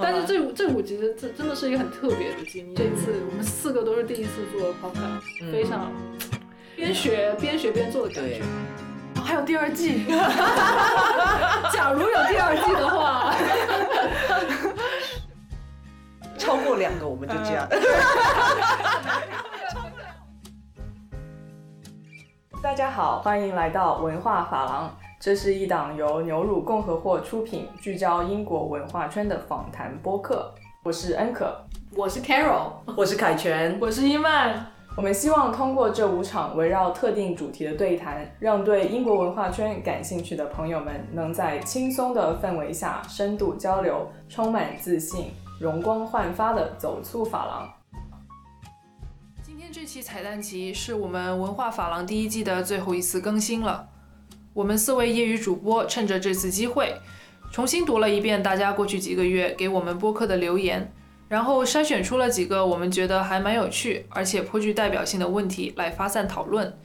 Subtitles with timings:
[0.00, 2.74] 但是这五这五集这真的是一个很特别的经历。
[2.74, 5.90] 这次我们四个都是第一次做 podcast，非常
[6.76, 8.42] 边学边学边做的感觉。
[9.24, 10.04] 还有第二季，
[11.72, 13.34] 假如有第二季的话，
[16.38, 17.68] 超过两个我们就这样。
[22.62, 24.96] 大家好，欢迎来到文化法廊。
[25.20, 30.54] 这是一档由牛乳共和货出品、聚焦英国文化圈的访谈播客。
[30.84, 31.60] 我是恩可，
[31.96, 34.64] 我是 Carol，我是凯旋，我是伊曼。
[34.96, 47.68] 我们希望通过这五场围绕特定主题的对谈，让对英国文化圈感兴趣的朋友们能在轻松的氛围下深度交流，充满自信、容光焕发的走出法廊。
[49.42, 53.88] 今天这期彩蛋集是我们文化法廊第一季的最后一次更新了。
[54.58, 56.92] 我们四位业余主播趁着这次机会，
[57.52, 60.92] 重新读了一遍大家过去几个月给我们播客的留言，
[61.28, 66.76] 然后筛选出了几个我们觉得还蛮有趣，而且颇具代表性的问题来发散讨论。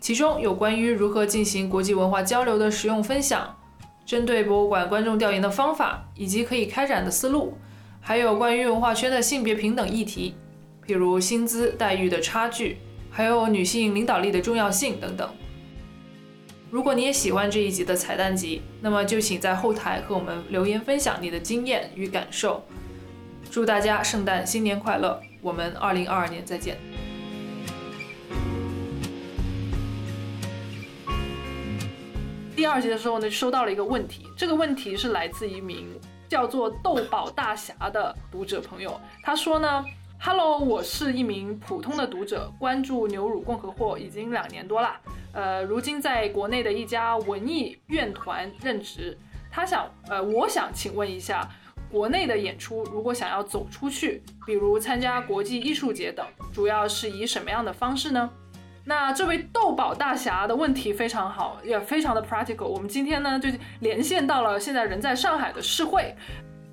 [0.00, 3.54] 其中有关于如何进行国际文化交流的实用分享，
[4.06, 7.52] 针对博物馆观众调研的方法以及可以开展的思路，
[8.00, 10.34] 还有关于文化圈的性别平等议题，
[10.86, 12.78] 譬如薪资待遇的差距，
[13.10, 15.28] 还有女性领导力的重要性等等。
[16.70, 22.62] 如果你也喜欢这一集的彩蛋集，那么就请在后台和我们留言分享你的经验与感受。
[23.50, 25.20] 祝大家圣诞新年快乐！
[25.40, 26.78] 我们二零二二年再见。
[32.54, 35.88] 第二集的时候呢，收到了一个问题，这个问题是来自一名
[36.28, 39.84] 叫做豆宝大侠的读者朋友，他说呢
[40.22, 45.00] ：“Hello，我是一名普通的读者，关注牛乳共和国已经两年多啦。”
[45.32, 49.16] 呃，如今在国内的一家文艺院团任职。
[49.50, 51.48] 他想，呃，我想请问一下，
[51.90, 58.30] 国内的演出如果想要走出去，比如参加国际艺术节等，主要是以什么样的方式呢？
[58.84, 62.66] 那这位豆宝大侠的问题非常好，也非常的 practical。
[62.66, 63.48] 我们今天呢就
[63.80, 66.14] 连线到了现在人在上海的世会。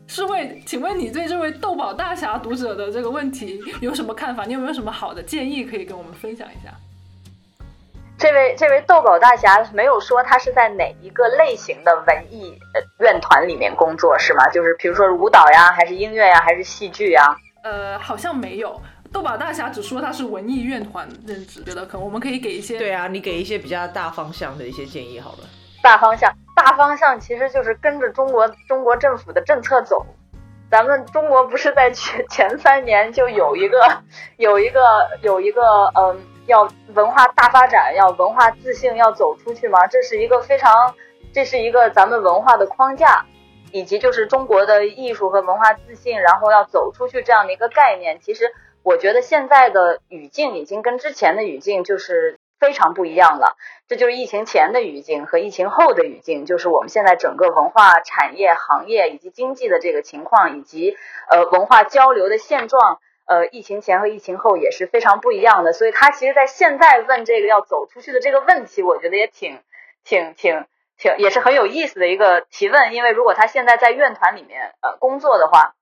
[0.08, 4.46] 世慧，请问你对这位豆宝大侠读者的这个问题有什么看法？
[4.46, 6.74] 你有没有什么好的建议可以跟我们分享一下？
[8.18, 12.58] 这位这位豆宝大侠没有说他是在哪一个类型的文艺
[13.00, 14.50] 院团里面工作是吗？
[14.50, 17.38] 就是比如说舞蹈呀，还是音乐呀，还是戏剧呀？
[17.64, 18.82] 呃，好像没有。
[19.12, 22.80] 豆宝大侠只说他是文艺院团任职，觉得可能我们可以给一些。
[22.80, 25.40] 对啊，你给一些比较大方向的一些建议好了。
[25.88, 30.06] 大方向，大方向其实就是跟着中国中国政府的政策走。
[30.70, 33.80] 咱们中国不是在前 前三年就有一个
[34.36, 34.82] 有一个
[35.22, 35.64] 有一个
[35.96, 36.22] 嗯。
[36.48, 36.66] 要
[36.96, 39.86] 文化大发展，要文化自信，要走出去吗？
[39.88, 40.96] 这是一个非常，
[41.34, 43.26] 这是一个咱们文化的框架，
[43.74, 48.22] 以及就是中国的艺术和文化自信，然后要走出去这样的一个概念。
[48.22, 48.46] 其实
[48.82, 53.58] 我觉得现在的语境已经跟之前的语境就是非常不一样了。
[53.88, 60.98] 这就是疫情前的语境和疫情后的语境，就是我们现在整个文化产业行业以及经济的这个情况，以及
[61.30, 63.00] 呃文化交流的现状。
[63.30, 69.60] 呃，疫情前和疫情后也是非常不一样的，所以他其实，在现在问这个要走出去的这个问题，我觉得也挺、
[70.06, 70.66] 挺、挺、
[70.98, 72.94] 挺，也是很有意思的一个提问。
[72.94, 75.76] 因为如果他现在在院团里面呃工作的话，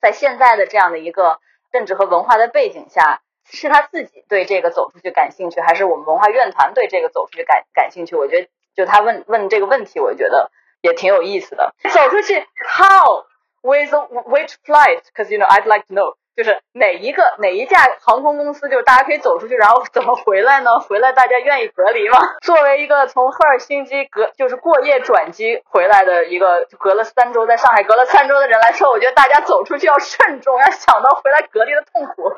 [0.00, 1.38] 在现在的这样的一个
[1.70, 3.22] 政治和文化的背景下，
[3.56, 8.16] 是他自己对这个走出去感兴趣，还是我们文化院团对这个走出去感感兴趣？
[8.16, 10.50] 我觉得，就他问问这个问题，我觉得
[10.80, 11.74] 也挺有意思的。
[11.90, 13.24] 走出去，How
[13.62, 16.16] with which flight？Because you know I'd like to know.
[16.36, 20.78] 就是哪一个哪一架航空公司，就是大家可以走出去，然后怎么回来呢？
[20.78, 22.16] 回来大家愿意隔离吗？
[22.42, 32.30] 作为一个从赫尔辛基隔就是过夜转机回来的一个隔了三周在上海隔了三周的人来说，我觉得大家走出去要慎重，要想到回来隔离的痛苦。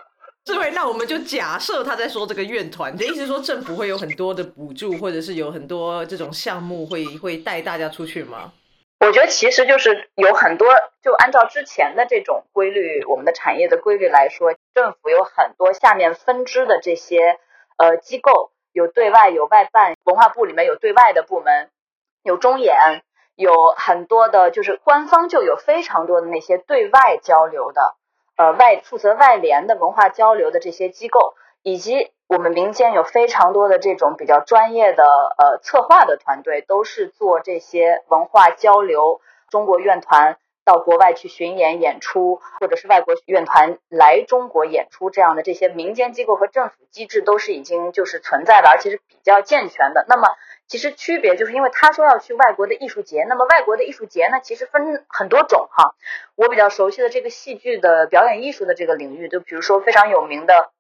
[0.45, 8.53] 这位，那我们就假设他在说这个院团，你的意思说政府会有很多的补助，或者是有很多这种项目会会带大家出去吗？
[9.01, 10.69] 我觉得其实就是有很多，
[11.03, 17.39] 就按照之前的这种规律，我们的产业的规律来说，政府有很多下面分支的这些
[17.79, 21.71] 呃机构，有对外有外办，文化部里面有对外的部门，
[22.23, 23.03] 有中演，
[23.37, 27.97] 有很多的，就是官方就有非常多的那些对外交流的，
[28.41, 32.11] 呃外负责外联的文化交流的这些机构，以及。
[32.31, 39.21] 我们民间有非常多的这种比较专业的呃策划的团队，都是做这些文化交流。
[39.49, 40.37] 中国院团
[40.71, 50.07] 到国外去巡演演出，或者是外国乐团来中国演出这样的这些民间机构和政府机制都是已经就是存在的，而且是比较健全的。
[50.09, 50.29] 那么
[50.69, 55.97] 其实区别就是因为他说要去外国的艺术节，那么外国的艺术节呢，其实分很多种哈。
[56.37, 60.71] 我比较熟悉的这个戏剧的表演艺术的这个领域，就比如说非常有名的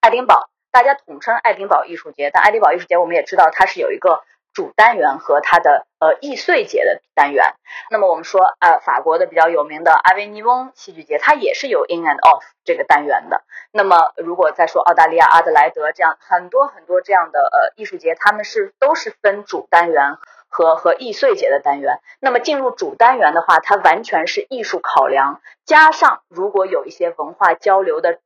[0.00, 2.30] 爱丁堡，大家统称爱丁堡艺术节。
[2.32, 4.22] 但爱丁堡艺术节我们也知道它是有一个。
[4.52, 7.54] 主单元和它的呃易碎节的单元，
[7.90, 13.42] 那么我们说呃法国的比较有名的阿维尼翁戏剧节，它也是有 in and off 这个单元的。
[13.70, 20.16] 那么如果再说澳大利亚阿德莱德这样很多很多这样的呃艺术节，他们是都是分主单元
[20.48, 22.00] 和和易碎节的单元。
[22.18, 28.18] 那么进入主单元的话，它完全是艺术考量，加上如果有一些文化交流的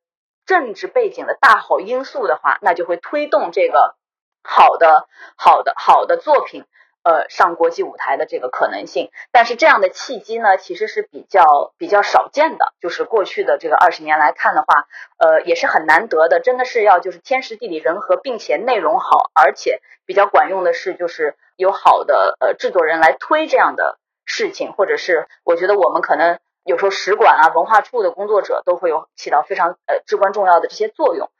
[0.47, 3.95] 政治背景的大好因素的话，那就会推动这个。
[4.47, 6.67] 好的，好的，好的作品，
[7.03, 12.75] 呃，上国际舞台的这个可能性，但是这样的契机呢，其实是比较比较少见的。
[12.79, 14.87] 就是过去的这个二十年来看的话，
[15.17, 31.31] 呃，也是很难得的，真的是要就是天时地利人和，并且内容好，而且比较管用的是，就是有好的呃制作人来推这样的事情，或者是我觉得我们可能有时候使馆啊、文化处的工作者都会有起到非常呃至关重要的这些作用。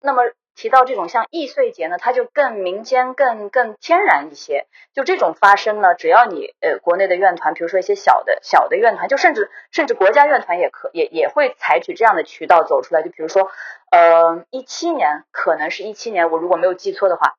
[0.00, 0.22] 那么。
[0.54, 4.66] 提到这种像易碎节呢，它就更民间、更更天然一些。
[4.92, 13.02] 就这种发生呢，只要你呃国内的院团，比如说一些小的小的院团，就甚至甚至国家院团也可也也会采取这样的渠道走出来。
[13.02, 13.50] 就比如说，
[13.90, 17.34] 呃，一七年可能是一七年，我如果没有记错的话，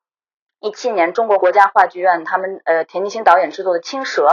[0.60, 4.26] 一七年中国国家话剧院他们呃田沂鑫导演制作的《青蛇》，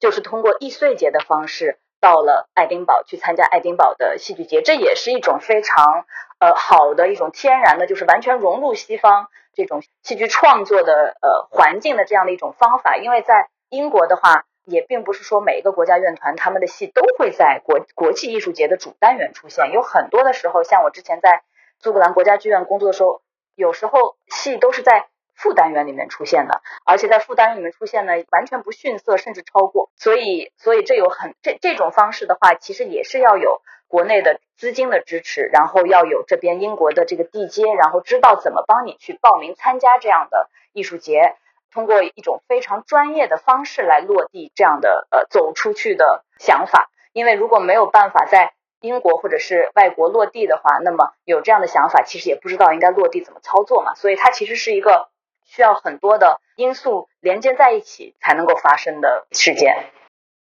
[0.00, 1.78] 就是通过易碎节的方式。
[2.02, 6.04] 到了爱丁堡去参加爱丁堡的戏剧节，这也是一种非常
[6.40, 12.96] 呃好的一种天然的，就是完全融入西方这种戏剧创作的呃环境的这样的一种方法。
[12.96, 21.42] 因为在英国的话，也并不是说每一个国家院团他们的戏都会在国国际艺术节的主单元出现，有很多的时候，像我之前在
[21.78, 23.22] 苏格兰国家剧院工作的时候，
[23.54, 25.06] 有时候戏都是在。
[25.34, 29.90] 副单元里面出现的，而且在副单元里面出现呢，完全不逊色，甚至超过。
[29.96, 41.34] 所以，所以这有很这这种方式的话，其实也是要有国内的资金的支持，然后要有这边英国的这个地接，然后知道怎么帮你去报名参加这样的艺术节，
[41.72, 46.90] 通过一种非常专业的方式来落地这样的呃走出去的想法。
[47.12, 53.94] 因为如果没有办法在英国或者是外国落地的话，那么有这样的想法，其实也不知道应该落地怎么操作嘛。
[53.94, 55.08] 所以它其实是一个。
[55.54, 59.90] 需要很多的因素连接在一起才能够发生的事件。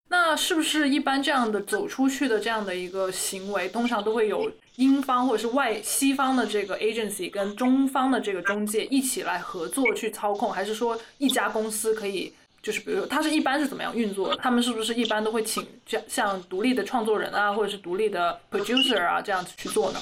[0.08, 14.36] 那是不是一般这样的走出去的这样的一个行为，通常都会有英方或者是外西方的这个 agency 跟中方的这个中介一起来合作去操控，还是说一家公司可以就是比如说它是一般是怎么样运作的？
[14.36, 19.98] 他们是不是一般都会请像像独立的创作人啊，或者是独立的 producer 啊这样子去做呢？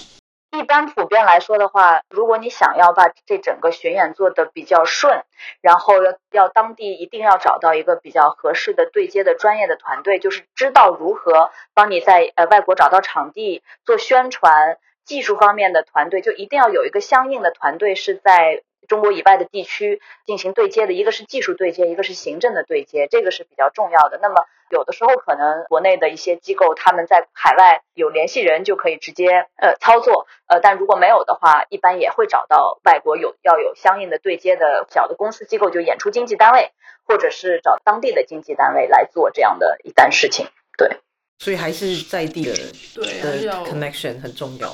[0.53, 5.25] 一般普遍来说的话，如果你想要把这整个巡演做得比较顺，
[5.63, 14.77] 然后要要当地一定要找到一个比较合适的对接的专业的团队，就是知道如何帮你在呃外国找到场地做宣传，
[15.07, 18.63] 技术方面的团队就一定要有一个相应的团队是在。
[18.89, 24.19] 中国以外的地区进行对接的一个是技术对接，一个是行政的对接，这个是比较重要的。
[24.21, 36.71] 那么有的时候可能国内的一些机构他们在海外有联系人就可以直接呃操作，呃，但如果没有的话，一般也会找到外国有要有相应的对接的小的公司机构，就演出经纪单位，
[37.05, 40.47] 或者是找当地的经纪单位来做这样的一单事情。
[40.79, 40.97] 对，
[41.39, 42.55] 所以还是在地的
[42.95, 44.73] 对的 connection 很重要。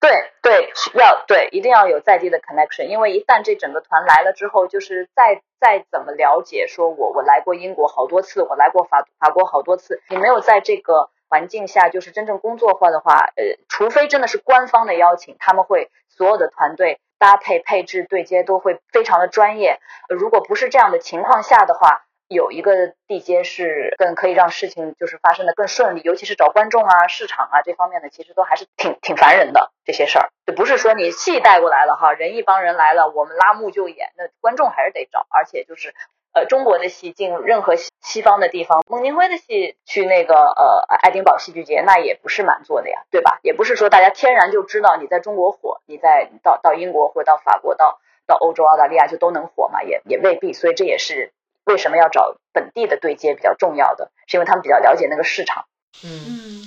[0.00, 0.10] 对
[0.50, 19.78] 对，要对，一定要有在地的 connection，因为一旦这整个团来了之后，就是再再怎么了解，说我我来过英国好多次，我来过法法国好多次，你没有在这个环境下就是真正工作化的话，呃，除非真的是官方的邀请，他们会所有的团队搭配配置对接都会非常的专业，
[20.08, 22.02] 如果不是这样的情况下的话。
[22.30, 30.30] 有一个地接是更可以让事情就是发生的更顺利，尤其是找观众啊、市场啊这方面的，其实都还是挺挺烦人的这些事儿。
[30.46, 35.26] 就不是说你戏带过来了哈，人一帮人来了，我们拉幕就演，那观众还是得找。
[35.28, 35.92] 而且就是
[36.32, 43.40] 呃，中国的戏进任何西方的地方，孟京辉的戏去那个呃爱丁堡戏剧节，那也不是满座的呀，对吧？
[43.42, 50.52] 也不是说大家天然就知道你在中国火，你在到到英国或到法国、到到欧洲、澳大利亚就都能火嘛，也也未必。
[50.52, 51.32] 所以这也是。
[51.64, 55.64] 为什么要找本地的对接比较重要的是因为他们比较了解那个市场。
[56.04, 56.62] 嗯，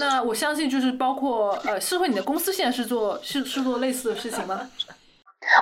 [0.00, 4.68] 那我相信就是包括呃，是会你的公司现在是做是是做类似的事情吗？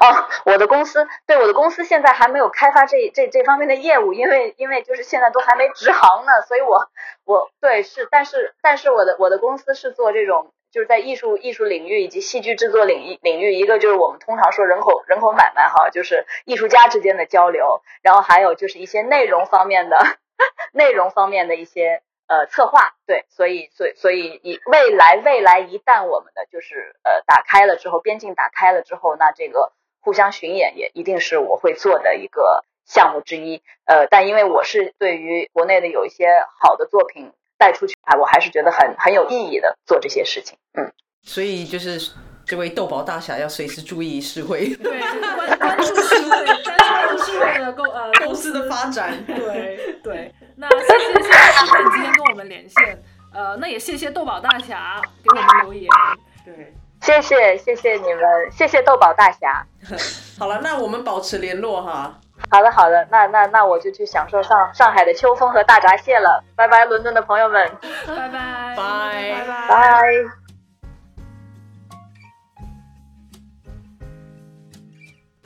[0.00, 6.90] 哦，我的公司对我的公司现在还没有开发这这这方面的业务，因为因为就是现在都还没直行呢，所以我
[7.24, 19.98] 我对是，但是但是我的我的公司是做这种就是在艺术艺术领域以及戏剧制作领域领域，一个就是我们通常说人口人口买卖哈，就是艺术家之间的交流，然后还有就是一些内容方面的
[20.72, 22.02] 内容方面的一些。
[22.32, 33.64] 呃，策划对，所以，所以，所以，以未来，未来一旦我们的就是呃打开了之后，边境打开了之后，那这个互相巡演也一定是我会做的一个项目之一。
[33.84, 36.28] 呃，但因为我是对于国内的有一些
[36.60, 40.56] 好的作品带出去，啊我还是觉得很很有意义的做这些事情。
[40.72, 40.90] 嗯，
[41.22, 42.12] 所以就是
[42.46, 50.34] 这位豆宝大侠要随时注意社会，对，关关注社会，关注社会的公呃公司的发展，对对。
[50.56, 53.02] 那谢谢谢谢师妹今天跟我们连线，
[53.32, 55.88] 呃，那也谢谢豆宝大侠给我们留言，
[56.44, 59.66] 对，谢谢谢谢你们，谢谢豆宝大侠。
[60.38, 62.18] 好了，那我们保持联络哈。
[62.50, 67.70] 好的好的，那那那我就去享受上上海的秋风和大闸蟹了，拜拜，伦敦的朋友们，
[68.06, 70.02] 拜拜拜拜拜拜。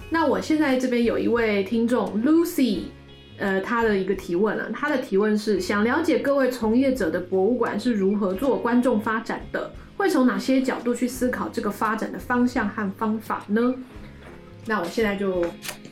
[0.08, 2.84] 那我现在这边有一位听众 Lucy。
[3.36, 13.74] 呃，他的一个提问啊，他的提问是想了解各位从业者的博物馆是如何做观众发展的，会从哪些角度去思考这个发展的方向和方法呢？
[14.66, 15.44] 那我现在就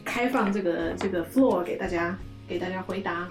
[0.04, 2.16] 开放这个这个 floor 给大家
[2.48, 3.30] 给大家回答。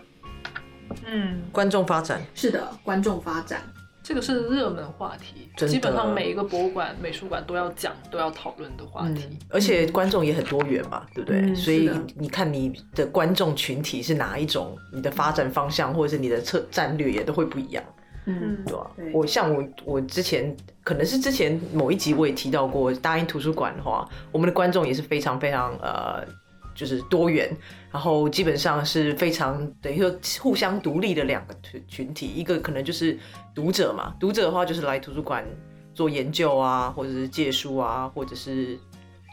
[1.05, 3.61] 嗯，观众发展是的，观众发展。
[4.03, 9.37] 这个是热门话题，基本上每一个博物馆、美术馆都要讲、都要讨论的话题。
[9.47, 11.53] 而且观众也很多元嘛，对不对？
[11.53, 17.83] 所以你看你的观众群体是哪一种，你的发展方向或者是你的策战略也都会不一样。
[18.25, 18.91] 嗯，对吧？
[19.13, 26.25] 我像我我之前可能是之前某一集我也提到过，大英图书馆的话，我们的观众也是非常非常呃。
[26.81, 27.47] 就是多元，
[27.91, 33.15] 然后基本上是非常等于说互相独立的两个群群体，一个可能就是
[33.53, 35.45] 读者嘛，读者的话就是来图书馆
[35.93, 38.79] 做研究啊，或者是借书啊，或者是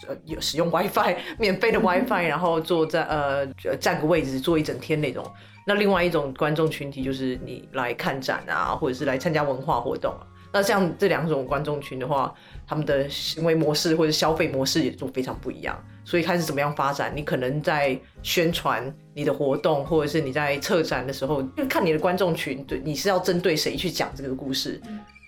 [0.06, 3.46] 呃有使用 WiFi 免费的 WiFi，然后坐在呃
[3.80, 5.24] 占个位置坐一整天那种。
[5.66, 10.14] 那另外一种观众群体就是你来看展啊，或者是来参加文化活动。
[10.52, 12.34] 那像这两种观众群的话，
[12.66, 15.78] 他们的行为模式或者消费模式也都非常不一样。
[16.08, 17.12] 所以开始怎么样发展？
[17.14, 24.80] 你可能在宣传你的活动，或者是你在策展的时候，就看你的观众群，对，你是要针对谁去讲这个故事？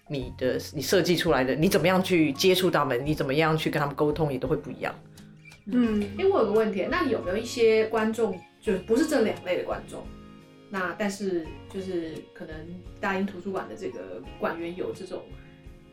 [0.08, 3.04] 你的你设计出来的，你怎么样去接触他们？
[3.04, 4.94] 你怎么样去跟他们沟通，也都会不一样。
[5.66, 10.02] 嗯，因为我有个问题，那有没有一些观众，就不是这两类的观众？
[10.70, 12.56] 那但是就是可能
[12.98, 15.20] 大英图书馆的这个馆员有这种。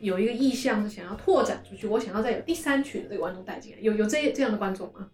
[0.00, 5.08] 有一个意向是想要拓展出去，我想要再有第三群的这个观众带进来，有有这这样的观众吗？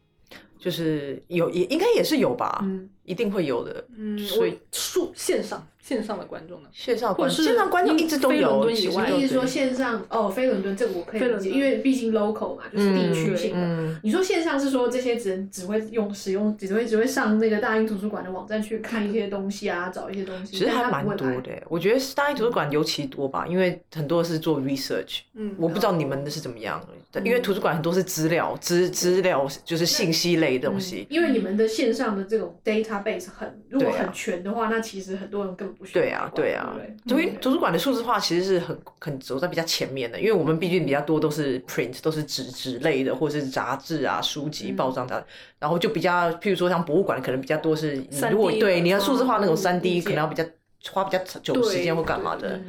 [0.64, 5.62] 就是有，也应该也是有吧，嗯，一定会有的，嗯，所以数线上。
[5.84, 6.68] 线上的观众呢？
[6.72, 8.70] 线上观众，线上观众一直都有。
[8.70, 14.00] 意思说线上哦，非伦敦这个我可以理解，因为毕竟 local 嘛，就是地区性的。
[14.02, 20.56] 你说线上是说这些只能只会用使用，只会只会上那个大英图书馆的网站去看一些东西啊，找一些东西。
[20.56, 25.18] 其实还蛮多的，我觉得大英图书馆尤其多吧，因为很多是做 research。
[25.34, 26.82] 嗯，我不知道你们的是怎么样，
[27.22, 31.06] 因为图书馆很多是资料资资料，就是信息类的东西。
[31.10, 35.88] 因为你们的线上的这种 database 很如果很全的话，那其实很多人根本。
[35.92, 36.74] 对啊，对啊，
[37.06, 45.26] 因为图书馆的数字化其实是很很走在比较前面的，因为我们毕竟比较多都是 print，都是纸纸类的，或者是杂志啊、书籍、报章的，
[45.58, 50.44] 然后就比较，譬如说像博物馆可能比较多是，如果对你要数字化那种三 D，可能要比较
[50.90, 52.60] 花比较久时间或干嘛的。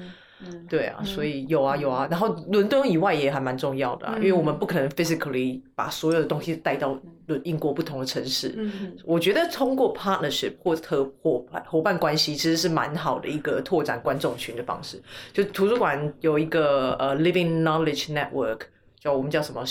[0.70, 7.00] 对啊，所以有啊有啊，然后伦敦以外也还蛮重要的，啊因为我们不可能 physically 把所有的东西带到
[7.44, 8.54] 英国不同的城市。
[8.58, 15.02] 嗯，我觉得通过 partnership 或者伙伴伙伴关系，其实是蛮好的一个拓展观众群的方式。
[15.34, 18.62] 就图书馆有一个呃 living knowledge network，
[19.00, 19.64] 叫我们叫什么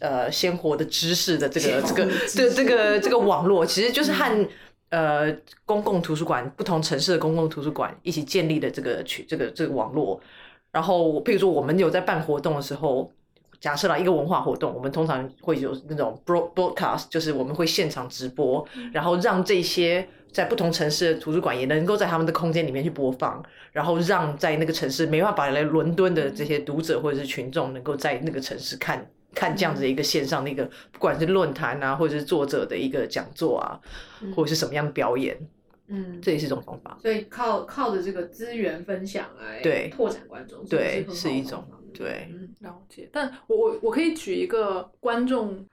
[0.00, 4.48] 呃鲜活的知识的这个这个这这个这个网络，其实就是和。
[4.90, 5.30] 呃，
[5.66, 10.20] 公共图书馆不同城市的公共图书馆一起建立的这个群，这个这个网络。
[10.70, 13.10] 然后，譬如说，我们有在办活动的时候，
[13.60, 23.42] 假设啦一个文化活动，我们通常会有那种 broadcast，就是我们会现场直播，然后让这些在不同城市的图书馆也能够在他们的空间里面去播放，
[23.72, 29.10] 然后让在那个城市没办法来伦敦的这些读者或者是群众，能够在那个城市看。
[29.38, 33.78] 看这样子的一个线上的一个，不管是论坛啊，或者是作者的一个讲座啊，
[34.34, 35.38] 或者是什么样的表演，
[35.86, 36.98] 嗯，这也是一种方法。
[37.00, 41.64] 所以靠靠着这个资源分享来对拓展观众，对是一种
[41.94, 43.08] 对了解。
[43.12, 45.64] 但我我我可以举一个观众。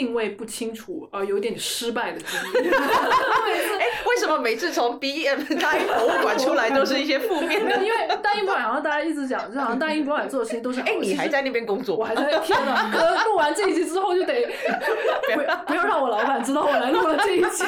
[0.00, 2.70] 定位不清楚，呃，有点失败的经历。
[2.72, 7.76] 哎，为什么每次从 B M 大英博物馆出来都是一些负面的？
[7.84, 11.96] 因为大英博物馆好像大家一直讲，就好像大英博物馆做的事情都是好 哎，你还在那边工作？
[11.96, 12.90] 我还在天哪！
[12.90, 14.48] 可能录完这一集之后就得
[15.34, 17.64] 不要不要让我老板知道我来录了这一集。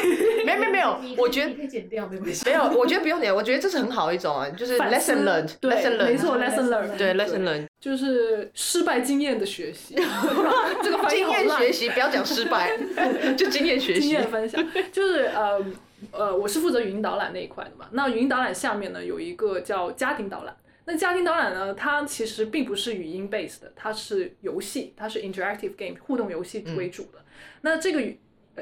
[0.47, 2.49] 没有没有没有，我觉得你可以剪掉，没关系。
[2.49, 9.97] 没有，我觉得不用剪，我觉得这是很好的一种啊，就是 lesson learned，对 lesson learned，没错，lesson learned，对 lesson learned，就是失败经验的学习。
[10.85, 12.71] 这个翻译经好烂验学习，不要讲失败，
[13.37, 14.11] 就经验学习经。
[14.11, 15.61] 验分享，就是呃
[16.13, 17.89] 呃，我是负责语音导览那一块的嘛。
[17.91, 20.57] 那语音导览下面呢有一个叫家庭导览。
[20.85, 27.19] 那家庭导览呢，它其实并不是语音 based 的，它是游戏，它是 interactive game 互动游戏为主的。
[27.63, 28.01] 那这个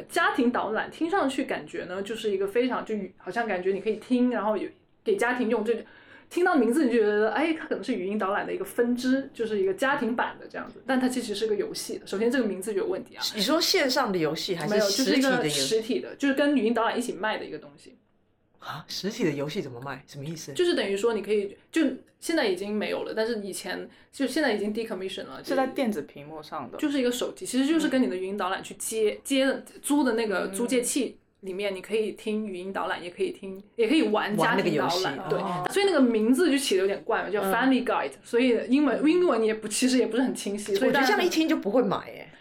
[0.09, 4.67] 家庭导览听上去感觉呢，就是一个非常就语好像感觉你可以听，然后有
[5.05, 5.83] 给家庭用这个。
[6.31, 12.07] 听到名字你就觉得，哎，它可能是语音导览的一个分支，就是一个家庭版的这样子，但它其实是个游戏的。
[12.07, 17.97] 首先这个名字就有问题啊，你说线上的游戏还是没有，就是一个实体的就是跟语音导览一起卖的一个东西，
[18.61, 18.85] 啊？
[18.87, 20.05] 实体的游戏怎么卖？
[20.07, 20.53] 什么意思？
[20.53, 21.83] 就是等于说你可以，就
[22.21, 31.17] 现在已经没有了，但是以前就现在已经 decommission 了，是在电子屏幕上的，就是一个手机，其实就是跟你的语音导览去接接的租的那个租借器。
[31.40, 42.32] 里面你可以听语音导览，也可以听，也可以玩家庭导览，对，哦所以那个名字就起的有点怪嘛，叫嗯 Family Guide，、所以英文英文也不其实也不是很清晰，我觉得这样一听就不会买哎。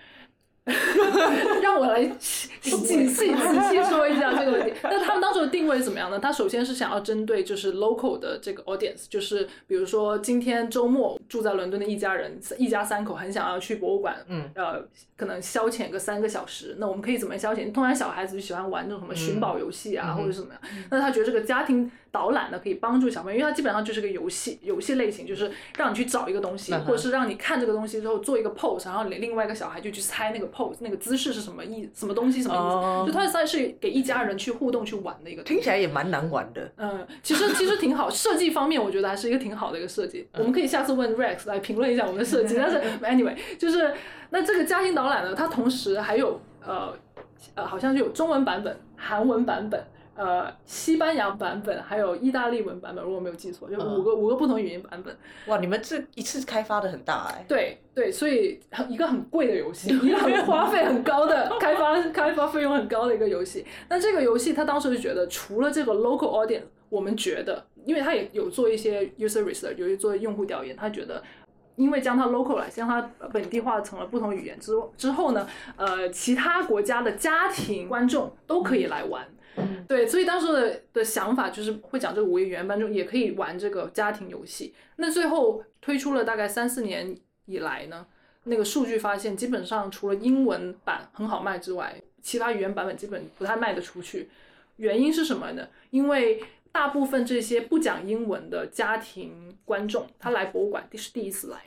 [1.61, 4.73] 让我来仔细细仔细说一下这个问题。
[4.83, 6.19] 那他们当时的定位是怎么样呢？
[6.19, 14.83] 他首先是想要针对就是 local 的这个 audience，就是比如说今天周末住在伦敦的一家人，一家三口很想要去博物馆，嗯，呃，
[15.17, 16.75] 可能消遣个三个小时。
[16.79, 17.71] 那我们可以怎么消遣？
[17.71, 20.61] 通常小孩子就喜欢玩那种什么寻宝游戏啊，嗯或者是怎么样。
[20.89, 32.63] 那他觉得这个家庭导览呢，可以帮助小朋友，因为它基本上就是个游戏，游戏类型就是让你去找一个东西，或者是让你看这个东西之后做一个 pose，然后你另外一个小孩就去猜那个 pose 那个姿势是什么意什么东西什么意思。
[32.63, 35.43] 哦就它算是给一家人去互动去玩的一个。
[35.43, 36.71] 听起来也蛮难玩的。
[36.77, 40.27] 嗯，其实其实挺好，设计方面我觉得还是一个挺好的一个设计。
[40.33, 42.55] 我们可以下次问 Rex 来评论一下我们的设计。
[42.59, 43.93] 但是 anyway，就是
[44.31, 46.93] 那这个家庭导览呢，它同时还有呃
[47.55, 49.83] 呃，好像就有中文版本、韩文版本。
[50.19, 55.15] 呃，西班牙版本还有意大利文版本，如果没有记错，就五个、五个不同语言版本。
[55.47, 57.45] 哇，你们这一次开发的很大哎。
[57.47, 63.65] 对对，所以很一个很贵的游戏， 一个很花费很高的开发开发费用很高的一个游戏。
[63.87, 71.23] 那这个游戏他当时就觉得，除了这个 local audience，我们觉得，因为他也有做一些 user research，有做用户调研，他觉得。
[71.77, 73.01] 因为将它 local 来，将它
[73.31, 79.25] 本地化成了不同语言之之后呢，呃，其他国家的家庭观众都可以来玩。
[79.87, 84.73] 对，所以当时的的想法就是会讲这个五个语言班中也可以玩这个家庭游戏。
[84.97, 88.05] 那最后推出了大概三四年以来呢，
[88.43, 94.29] 那个数据发现，基本上除了英文版很好卖之外，其他语言版本基本不太卖得出去。
[94.77, 95.67] 原因是什么呢？
[95.89, 101.57] 因为大部分这些不讲英文的家庭观众，他来博物馆第是第一次来。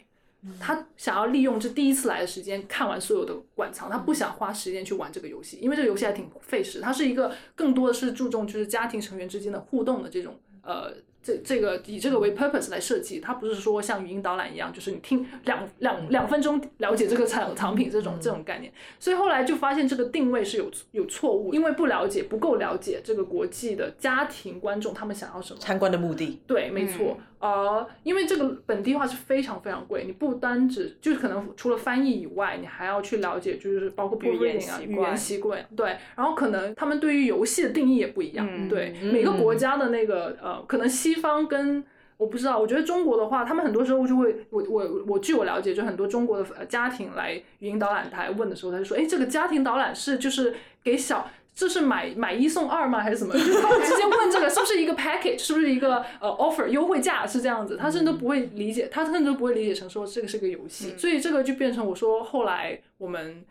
[0.58, 6.80] 他想要利用这第一次来的时间看完所有的馆藏，他不想花时间去玩这个游戏，因为这个游戏还挺费时。
[6.80, 18.72] 它是一个更多的是注重就是家庭成员之间的互动的这种呃，这这个以这个为 purpose 来设计，它不是说像语音导览一样，就是你听两两两分钟了解这个藏藏品这种这种概念。
[18.98, 25.60] 所以后来就发现这个定位是有有错误，因为不了解不够了解这个国际的家庭观众他们想要什么。
[25.60, 26.40] 参观的目的。
[26.46, 41.82] 对，没错，呃，因为这个本地化是非常非常贵，你不单只就是可能除了翻译以外，你还要去了解，就是包括语言 proofreading 啊，语言习惯，对，然后可能他们对于游戏的定义也不一样，嗯对，嗯每个国家的那个呃，可能西方跟
[42.16, 51.28] 我不知道，我觉得中国的话，他们很多时候就会，我我我据我了解，就很多中国的呃家庭来语音导览台问的时候，他就说，哎，这个家庭导览是就是给小。
[51.54, 53.00] 这是买买一送二吗？
[53.00, 53.34] 还是什么？
[53.34, 57.76] 就是他会直接问这个是不是一个 package，是不是一个呃 offer 优惠价是这样子？
[57.76, 60.94] 他甚至都不会理解，他甚至都不会理解成说这个是个游戏。
[60.96, 63.44] 所以这个就变成我说后来我们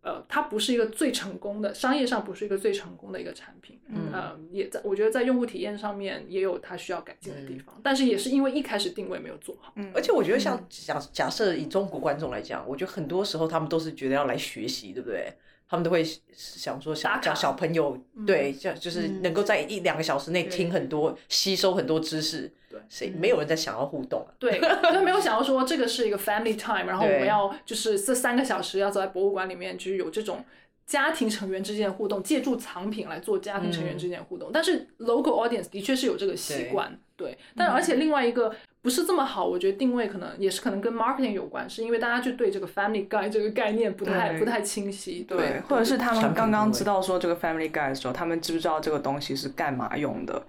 [0.00, 3.78] 呃，它不是一个最成功的商业上不是一个最成功的一个产品。
[3.88, 9.72] 嗯呃，也在我觉得在用户体验上面也有它需要改进的地方，但是也是因为一开始定位没有做好。
[9.76, 15.32] 嗯而且我觉得，像假假设以中国观众来讲，我觉得很多时候他们都是觉得要来学习，对不对？
[15.68, 16.02] 他们都会
[16.32, 22.50] 想说想叫小朋友，对，叫就是能够在一两个小时内听很多、吸收很多知识。
[22.70, 22.80] 对。
[22.88, 24.32] 谁没有人在想要互动啊？
[24.38, 30.44] 对，他没有想要说这个是一个 family time，然后我们要就是这三个小时要走在博物馆里面，就是有这种
[30.88, 34.50] 家庭成员之间的互动，借助藏品来做家庭成员之间的互动。
[34.50, 37.36] 但是 local audience 的确是有这个习惯，对。
[37.54, 50.42] 但而且另外一个不是这么好，我觉得定位可能也是可能跟 marketing 有关，是因为大家就对这个 family guy 这个概念不太不太清晰，对，或者是他们刚刚知道说这个 Family Guide 的时候，他们知不知道这个东西是干嘛用的？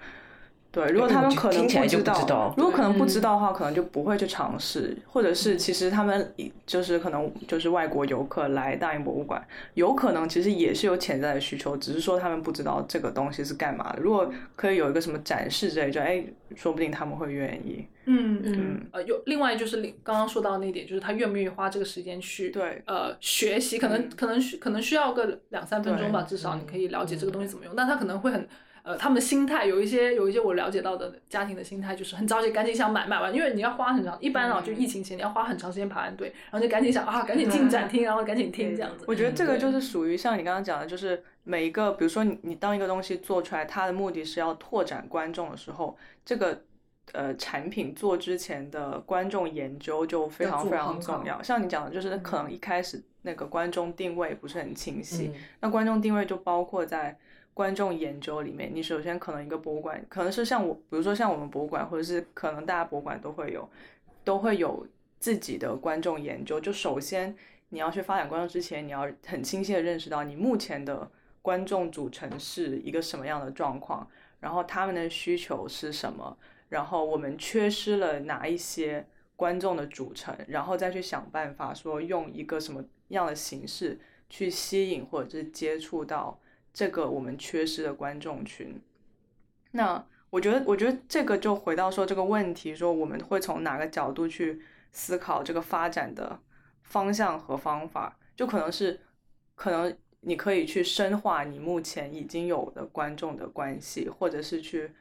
[0.72, 6.32] 对，如果他们可能不知道如果可能不嗯知道的话，可能就不会去尝试，或者是其实他们
[6.68, 14.00] 就是可能就是外国游客来大英博物馆，有可能其实也是有潜在的需求，只是说他们不知道这个东西是干嘛的。
[14.00, 16.24] 如果可以有一个什么展示之类，就哎，
[16.56, 17.88] 说不定他们会愿意。
[18.06, 28.48] 嗯嗯呃，有另外就是另刚刚说到那一点，就是他愿不愿意花这个时间去对呃学习，可能、可能需可能需要个两三分钟吧，至少你可以了解这个东西怎么用，但他可能会很。
[28.90, 39.06] 呃，他们的心态有一些有一些我了解到的家庭的心态就是很着急，赶紧想买买完，因为你要花很长，一般啊就疫情前你要花很长时间排完队，然后就赶紧想啊，赶紧进展厅，然后赶紧听这样子。
[39.08, 46.60] 我觉得这个就是属于像你刚刚讲的，就是每一个，比如说你你当一个东西做出来，它的目的是要拓展观众的时候，这个
[47.12, 51.40] 呃产品做之前的观众研究就非常非常重要。
[51.44, 55.42] 像你讲的，就是可能一开始那个观众定位不是很清晰，嗯。
[55.60, 57.16] 那观众定位就包括在
[57.60, 63.70] 观众研究里面，你首先可能一个博物馆，可能是像我，比如说像我们博物馆，或者是可能大家博物馆都会有，
[64.24, 64.88] 都会有
[65.20, 66.58] 自己的观众研究。
[66.58, 67.36] 就首先
[67.68, 76.38] 你要去发展观众之前，你要很清晰的认识到你目前的观众组成是一个什么样的状况，然后他们的需求是什么，
[76.70, 86.40] 然后我们缺失了哪一些观众的组成，然后再去想办法说用一个什么样的形式去吸引或者是接触到
[86.74, 88.82] 这个我们缺失的观众群。
[89.72, 96.40] 那我觉得，我觉得这个就回到说这个问题，说我们会从哪个角度去思考这个发展的
[96.84, 99.00] 方向和方法，就可能是
[99.56, 104.92] 可能你可以去深化你目前已经有的观众的关系，或者是去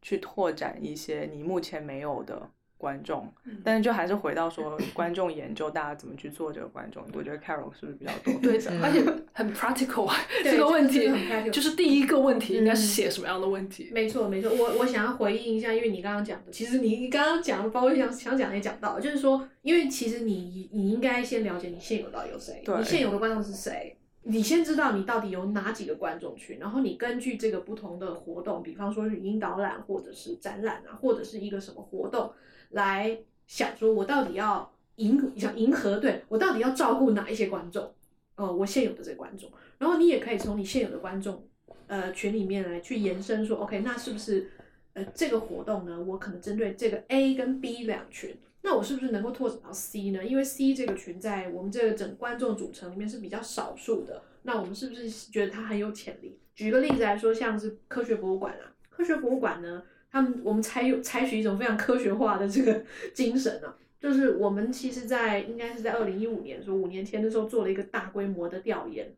[0.00, 3.30] 去拓展一些你目前没有的观众。
[3.62, 8.32] 但是就还是回到说观众研究，大家怎么去做这个观众，我觉得 Carol 是不是比较多？
[8.40, 13.90] 对，嗯而且很 practical 啊，对这个问题很 practical 就是第一个问题应该是嗯写什么样的问题。
[13.92, 32.30] 没错，没错，我我想要回应一下，因为你刚刚讲的，其实你你刚刚讲的，包括想想讲的也讲到了，就是说，因为其实你你应该先了解你现有到底有谁，你现有的观众是谁，你先知道你到底有哪几个观众群，然后你根据这个不同的活动，比方说语音导览或者是展览啊，或者是一个什么活动，
[32.70, 37.92] 来想说我到底要迎想迎合，对我到底要照顾哪一些观众，
[38.36, 41.44] 呃，我现有的这个观众，然后你也可以从你现有的观众。
[41.90, 44.50] 呃群里面来去延伸说，OK，那是不是
[44.92, 45.98] 呃这个活动呢？
[45.98, 50.22] 我可能针对这个 A 跟 B 两群，那我是不是能够拓展到 C 呢？
[50.22, 56.38] 因为 C 这个群在我们这个整观众组成里面是比较少数的，那我们是不是觉得它很有潜力？
[56.54, 62.82] 举个例子来说，像是科学博物馆啊，科学博物馆呢，他们我们采有采取一种非常科学化的这个
[63.14, 63.76] 精神啊。
[64.00, 69.12] 就是我们其实，在应该是在二零一五年，说五年前的时候做了一个大规模的调研，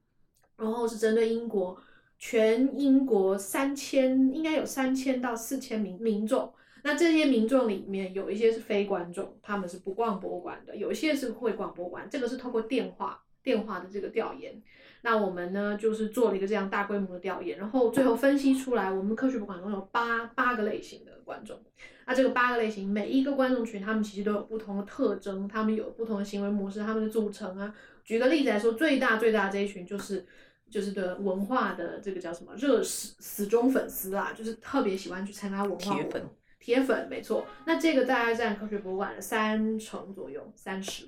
[0.57, 1.79] 然后是针对英国
[2.19, 6.51] 全英国三千，应该有三千到四千名民众。
[6.83, 12.09] 那这些民众里面有一些是非观众，他们是不逛博物馆的；有一些是会逛博物馆。
[12.11, 14.63] 这个是通过电话电话的这个调研。
[15.03, 21.59] 那我们呢，就是做了一个这样大规模的调研，然后最后分析出来，我们科学博物馆共有八八个类型的观众。
[22.07, 27.75] 那这个八个类型，每一个观众群，他们其实都有不同的特征，他们有不同的行为模式，他们的组成啊。
[28.05, 30.27] 举个例子来说，最大最大的这一群就是
[30.69, 36.31] 就是的文化的这个叫什么热死死忠粉丝啊，就是特别喜欢去参加文化铁粉活动。
[36.59, 41.07] 铁粉没错，那这个大概占科学博物馆的三成左右，三十，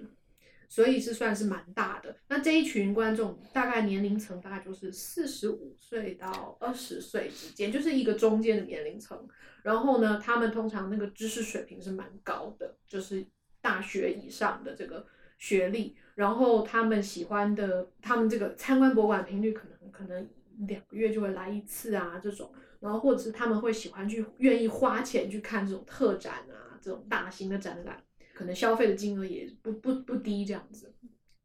[0.73, 2.17] 所以是算是蛮大的。
[2.29, 9.29] 那这一群观众大概年龄层大概就是四十五岁到二十岁之间，就是一个中间的年龄层。
[9.63, 13.23] 然后呢，他们通常那个知识水平是蛮高的，就是
[13.61, 15.07] 大学以上的这个
[15.37, 15.95] 学历。
[16.15, 20.27] 然后他们喜欢的，他们这个参观博物馆频率可能可能
[20.67, 22.51] 两个月就会来一次啊，这种。
[22.81, 28.03] 然后或者是他们会喜欢去愿意花钱去看这种特展啊，这种大型的展览，
[28.43, 30.93] 可能消费的金额也不不不低这样子。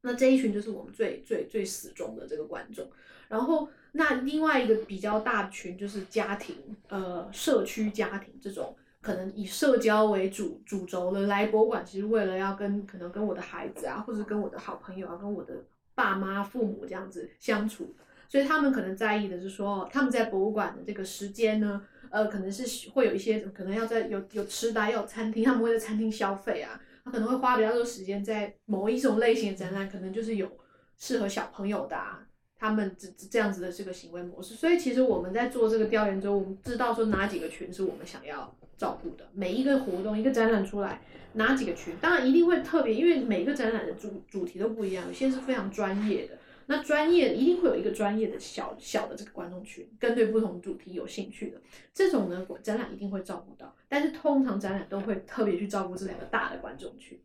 [0.01, 2.89] 那这一群就是我们最最最死忠的这个观众。
[3.27, 6.55] 然后那另外一个比较大群就是家庭，
[6.87, 17.93] 呃，社区家庭这种可能以社交为主主轴的来博物馆，其实为了要跟可能跟我的孩子啊，或者跟我的好朋友啊，跟我的爸妈、父母这样子相处。
[18.29, 26.77] 所以他们可能在意的是说，他们在博物馆的这个时间呢，呃，可能是会有一些可能要在有有吃的、要有餐厅，他们会在餐厅消费啊，
[27.11, 30.49] 可能会花比较多时间在某一种类型的展览，可能就是有
[30.97, 32.19] 适合小朋友的、啊，
[32.57, 34.55] 他们这这样子的这个行为模式。
[34.55, 39.25] 所以其实我们在做这个调研中，我们知道说哪几个群是我们想要照顾的。
[39.33, 41.01] 每一个活动、一个展览出来，
[41.33, 46.37] 哪几个群，当然一定会特别，因为每个展览的主主题都不一样，有些是非常专业的。
[46.69, 51.61] 那专业一定会有一个专业的小小的这个观众群，跟对不同主题有兴趣的
[51.93, 53.73] 这种呢，展览一定会照顾到。
[53.87, 57.17] 但是通常展览都会特别去照顾这两个大的观众群，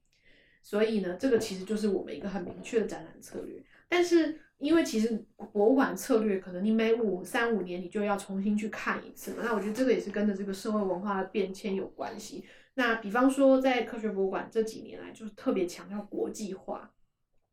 [0.63, 3.61] 所以呢，这个其实就是我们一个很明确的展览策略。
[3.89, 12.45] 但是因为其实博物馆策略可能你每五三五年你就要重新去看一次嘛，那我觉得这个也是跟着这个社会文化的变迁有关系。
[12.75, 16.93] 那比方说在科学博物馆这几年来就是特别强调国际化。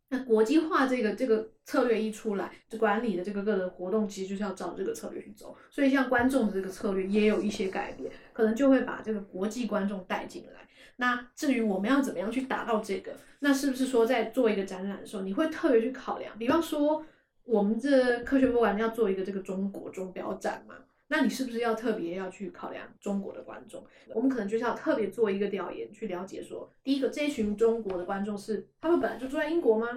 [0.09, 5.55] 那国际化这个这个策略一出来，就管理的这个个人活动，其实就是要照这个策略去走。
[5.69, 10.67] 所以像观众的这个策略也有一些改变，可能就会把这个国际观众带进来。
[10.95, 16.37] 那至于我们要怎么样去达到这个，那是不是说在做一个展览的时候，你会特别去考量？
[16.37, 17.05] 比方说，
[17.45, 20.75] 我们这科学博物馆要做一个这个中国钟表展嘛？
[21.11, 23.83] 那你是不是要特别要去考量中国的观众？
[24.13, 29.87] 我们可能就是要特别做一个调研，去了解说，第一个，这一群中国的观众是他们本来就住在英国吗？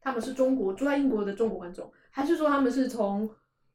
[0.00, 3.28] 他们是中国住在英国的中国观众，还是说他们是从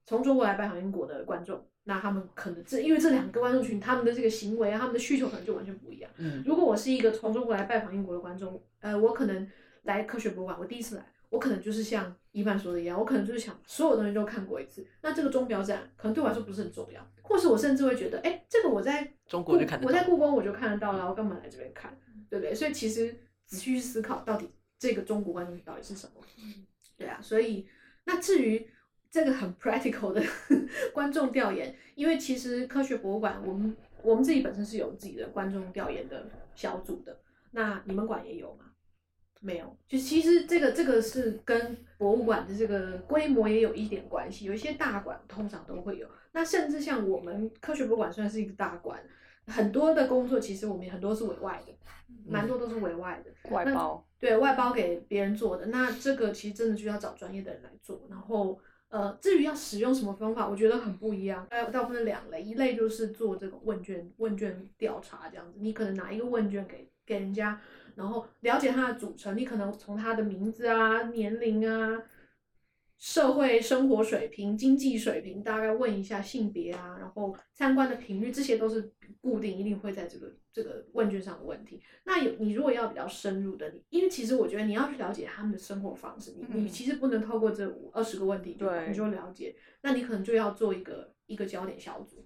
[0.05, 1.67] 从中国来拜访英国的观众？
[1.87, 6.11] 那他们可能这因为这两个观众群，他们的这个行为啊，他们的需求可能就完全不一样。
[6.17, 9.47] 嗯，如果我是一个从中国来拜访英国的观众，呃，我可能
[9.83, 11.05] 来科学博物馆，我第一次来。
[11.29, 14.85] 我可能就是像一凡说的一样，我可能就是想所有东西都看过一次。
[15.01, 21.97] 那这个钟表展可能对我来说不是很重要，或是我甚至会觉得，哎，这个我在中国就看得到，我在故宫我就看得到了，我干嘛来这边看，
[22.29, 22.53] 对不对？
[22.53, 26.21] 所以其实仔细去思考，到底这个中国观众到底是什么？
[26.97, 27.67] 对啊，所以
[28.05, 28.67] 那至于
[29.09, 30.21] 这个很 practical 的
[30.93, 37.17] 观众调研，因为其实科学博物馆我们我们自己本身是有自己的观众调研的小组的，
[37.51, 38.65] 那你们馆也有吗？
[39.41, 44.45] 没有，就其实这个这个是跟博物馆的这个规模也有一点关系。
[44.45, 48.99] 有一些大馆通常都会有，那甚至像我们科学博物馆算是一个大馆，
[49.45, 51.73] 很多的工作其实我们很多是委外的，
[52.25, 55.67] 蛮多都是委外的外包，对外包给别人做的。
[55.67, 58.07] 那这个其实真的就要找专业的人来做。
[58.09, 61.45] 然后呃，至于要使用什么方法，我觉得很不一样。
[61.71, 67.61] 大部分两类，一类就是做这种问卷问卷调查这样子，你可能拿一个问卷给给人家。
[67.95, 72.03] 然后了解它的组成，你可能从它的名字啊、年龄啊、
[72.97, 81.81] 社会生活水平、经济水平，大概问一下性别啊，然后参观的频率，这些都是固定一定会在这个这个问卷上的问题。
[82.03, 92.25] 那有你如果要比较深入的，你因为其实我觉得你要去了解他们的生活方式，你你其实不能透过这五二十个问题就你就了解，那你可能就要做一个一个焦点小组，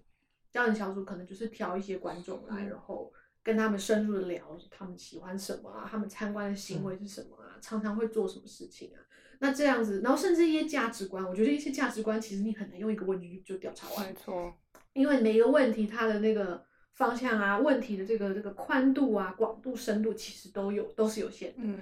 [0.51, 3.11] 焦点小组可能就是挑一些观众来，然后。
[3.49, 5.87] 跟他们深入的聊，他们喜欢什么啊？
[5.89, 7.57] 他们参观的行为是什么啊？
[7.59, 9.01] 常常会做什么事情啊？
[9.39, 14.05] 那这样子，然后甚至一些价值观，我觉得一些价值观其实你很难用一个问句就调查完。
[14.05, 14.53] 没错，
[14.93, 21.63] 因为每一个问题它的那个方向啊，问题的这个这个宽度啊、广度、深度其实都有都是有限的。
[21.63, 21.79] 嗯。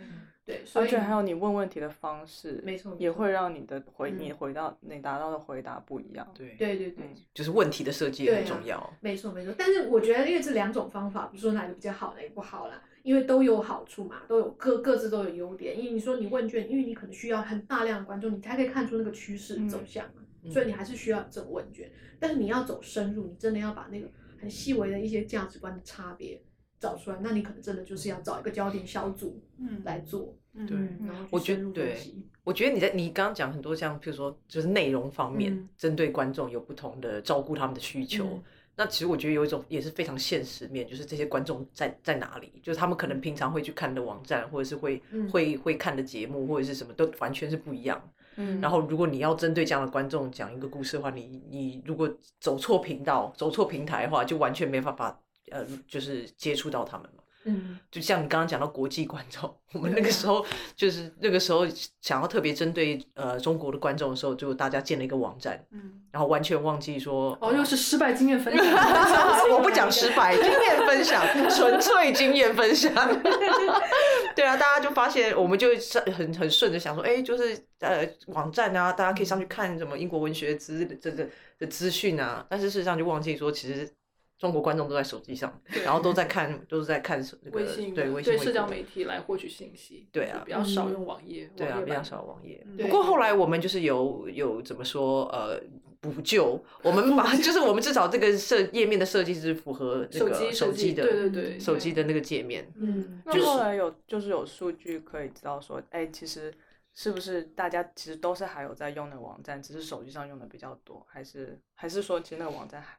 [0.48, 6.26] 对，而且还有你问问题的方式，没错，也会让你的回你回到你达到的回答不一样。
[6.34, 8.94] 对，对对对，就是问题的设计很重要。
[9.02, 15.78] 没错没错，但是我觉得因为这两种方法，比如说哪个比较好，哪个不好啦，因为都有好处嘛，都有各各自都有优点。
[15.78, 21.92] 因为你说你问卷，因为你可能需要很大量的观众，你才可以看出那个趋势走向嘛，所以你还是需要这种问卷。
[22.22, 26.42] 但是你要走深入，你真的要把那个很细微的一些价值观的差别。
[26.80, 30.36] 找出来，那你可能真的就是要找一个焦点小组嗯来做。
[30.68, 31.96] 对，然后我觉得对，
[32.44, 38.40] 我觉得你在你刚刚讲很多像，譬如说就是内容方面，针对观众有不同的照顾他们的需求。
[38.76, 45.00] 那其实我觉得有一种也是非常现实面，就是这些观众在在哪里，就是他们可能平常会去看的网站，或者是会
[45.32, 48.02] 会会看的节目，或者是什么都完全是不一样。
[48.38, 55.20] 嗯，然后如果你要针对这样的观众讲一个故事的话，你你如果走错频道、走错平台的话，就完全没办法。
[55.52, 61.66] 呃，就是接触到他们嘛，嗯，就像你刚刚讲到国际观众，我们那个时候就是那个时候
[62.02, 68.66] 想要特别针对呃中国的观众的时候，就大家建了一个网站，嗯，然后完全忘记说哦，又是失败经验分享，
[69.52, 72.94] 我不讲失败 经验分享，纯粹经验分享，
[74.36, 75.70] 对啊，大家就发现我们就
[76.14, 81.26] 很很顺着想说，哎，就是呃网站啊，大家可以上去看什么英国文学资这个
[81.58, 83.90] 的资讯啊，但是事实上就忘记说其实。
[84.38, 87.60] 中国观众都在手机上，然后都在看，都是在看那个
[87.96, 90.08] 对微信、对社交媒体来获取信息。
[90.12, 91.50] 对啊，比较少用网页。
[91.56, 92.64] 对啊，比较少网页。
[92.80, 95.60] 不过后来我们就是有有怎么说呃
[96.00, 102.72] 补救，我们 把就是我们至少这个设页面的设计是符合那个手机的，对对对，手机的那个界面。
[102.76, 106.54] 嗯，那后来有就是有数据可以知道说，哎，其实
[106.94, 112.96] 是不是大家其实都是还有在用那个网站，只是手机上用的比较多，还是还是说其实那个网站还。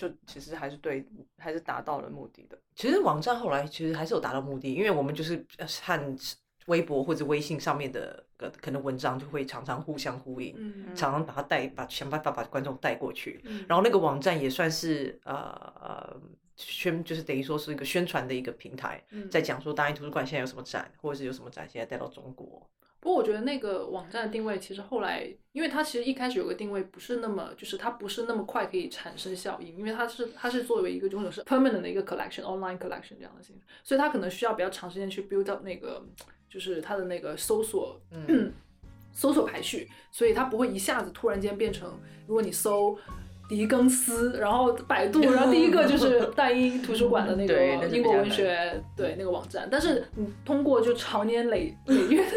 [0.00, 1.04] 就其实还是对，
[1.36, 2.58] 还是达到了目的的。
[2.74, 5.44] 其实网站后来其实还是有达到目的，因为我们就是
[5.82, 6.16] 和
[6.66, 13.42] 微博或者微信上面的呃可能文章就会常常互相呼应，嗯常常把它带把想办法把观众带过去。
[13.44, 16.16] 嗯然后那个网站也算是呃呃
[16.56, 22.66] 宣，就是等于说是一个宣传的一个平台，嗯在讲说大英图书馆现在有什么展，或者是有什么展现在带到中国。
[23.00, 36.04] 不过我觉得那个网站的定位其实后来，因为它其实一开始有个定位不是那么，就是它不是那么快可以产生效应，因为它是它是作为一个种种是 permanent 的一个 collection online collection 这样的形式，所以它可能需要比较长时间去 build up 那个
[36.48, 38.52] 就是它的那个搜索，嗯
[39.12, 42.98] 搜索排序，所以它不会一下子突然间变成，如果你搜。
[43.48, 49.66] 狄更斯，然后百度，然后第一个就是 大英图书馆的那个英国文学，对那个网站。
[49.68, 52.36] 但是你通过就常年累累月的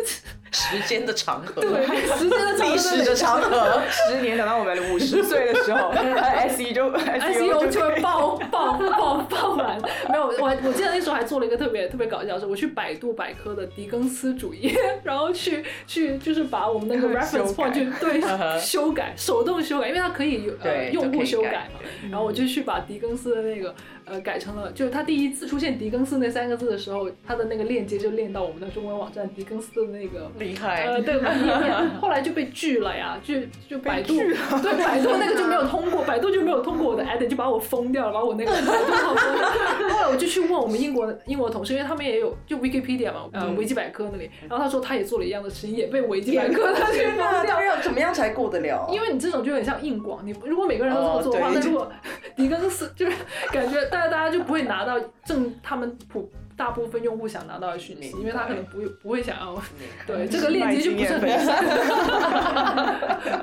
[0.54, 1.86] 时间的长河，对
[2.18, 3.82] 时间的长河历史的长河。
[3.90, 9.82] 十年等到我们五十岁的时候， S E 就 SEO 就会爆爆爆爆满。
[10.10, 18.22] 没有，我我记得那时候还做了一个特别特别搞笑的是，我去百度百科的狄更斯主页， 然后去去就是把我们那个 reference point 去对
[18.60, 21.80] 修改，手动修改，因为它可以有呃用户修改嘛。
[22.12, 23.74] 然后我就去把狄更斯的那个
[24.06, 33.36] 呃改成了，就是他第一次出现狄更斯那三个字的时候，他的那个链接就链到我们的中文网站狄更斯的那个厉害呃，对， 页面后来就被拒了呀，就
[33.70, 39.90] 就百度，对，百度那个就没有通过，百度就没有通过我的 edit，就把我封掉了，把我那个百度号封掉。
[39.90, 47.64] 后来我就去问我们英国的英国同事，因为他们也有就 Wikipedia 嘛，呃，维基百科那里，然后他说他也做了一样的事情，也被维基百科他去封掉。
[47.64, 51.90] 要怎么样才过得了因为你这种就有点像硬广，你如果每个人都这么做的话，那 如果
[52.36, 53.16] 狄更斯就是
[53.52, 56.28] 感觉大家大家就不会拿到正他们普
[56.58, 59.62] 大部分用户想拿到的讯息，因为他可能不不会想要
[60.08, 61.46] 对这个链接就不是很明显。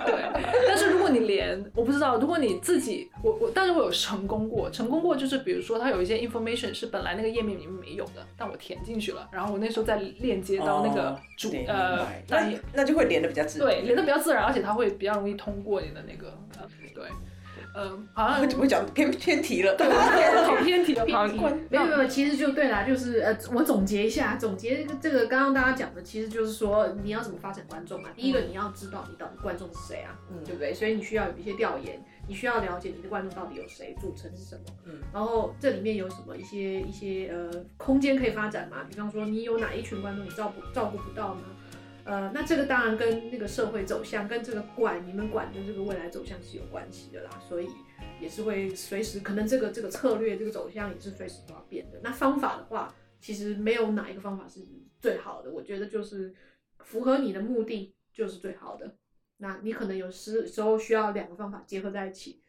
[0.06, 0.12] 对，
[0.68, 13.68] 但是如果你连我不知道，如果你自己我我，但是我有成功过，成功过就是比如说它有一些 information 是本来那个页面里面没有的，但我填进去了，然后我那时候再链接到那个主、对呃那那就会连的比较自然。
[13.68, 17.04] 对，连的比较自然，而且它会比较容易通过你的那个呃对，
[17.74, 19.76] 嗯、好像怎么讲偏偏题了。
[19.78, 21.66] 好偏题哦，好偏题。
[21.70, 28.08] 没有没有，其实就对啦，就是呃，我总结一下，总结这个刚刚大家讲的，其实就是说你要怎么发展观众嘛。
[28.16, 30.74] 第一个，你要知道你到底观众是谁啊，嗯对不对？
[30.74, 38.78] 所以你需要有一些调研，你需要了解你的观众到底有谁，组成是什么，嗯然后这里面有什么一些一些呃空间可以发展嘛？
[38.88, 41.42] 比方说你有哪一群观众你照顾照顾不到吗？
[42.04, 47.68] 呃，那这个当然跟那个社会走向，跟这个馆你们馆的这个未来走向是有关系的啦，所以
[48.20, 52.00] 也是会随时可能这个这个策略这个走向也是随时都要变的。
[52.02, 54.66] 那方法的话，其实没有哪一个方法是
[54.98, 56.34] 最好的，我觉得就是
[56.78, 58.96] 符合你的目的就是最好的。
[59.36, 62.42] 那你可能有时时候需要两个方法结合在一起，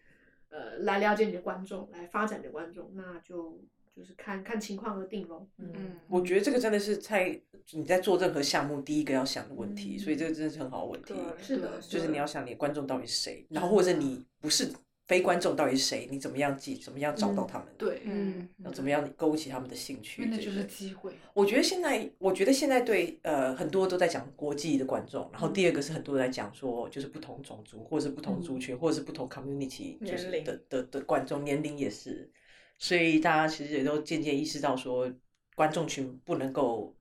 [0.50, 3.64] 呃，来了解你的观众，来发展你的观众，那就
[3.96, 5.48] 就是看看情况而定喽。
[5.58, 7.40] 嗯，我觉得这个真的是在
[7.72, 11.14] 你在做任何项目第一个要想的问题，所以这个真的是很好的问题。
[11.42, 14.72] 是的，就是你要想你的观众到底是谁，然后或者是你不是
[15.08, 21.12] 非观众到底是谁，你怎么样记，怎么样找到他们，对，嗯，要怎么样勾起他们的兴趣那就是机会。
[21.34, 32.30] 我觉得现在，我觉得现在对呃很多都在讲国际的观众，然后嗯第二个是很多人在讲说就是不同种族或者是不同族群、或者是不同 community 就是年龄的的的观众年龄也是，
[32.82, 35.10] 所以大家其实也都渐渐意识到说
[35.56, 36.94] 观众群不能够。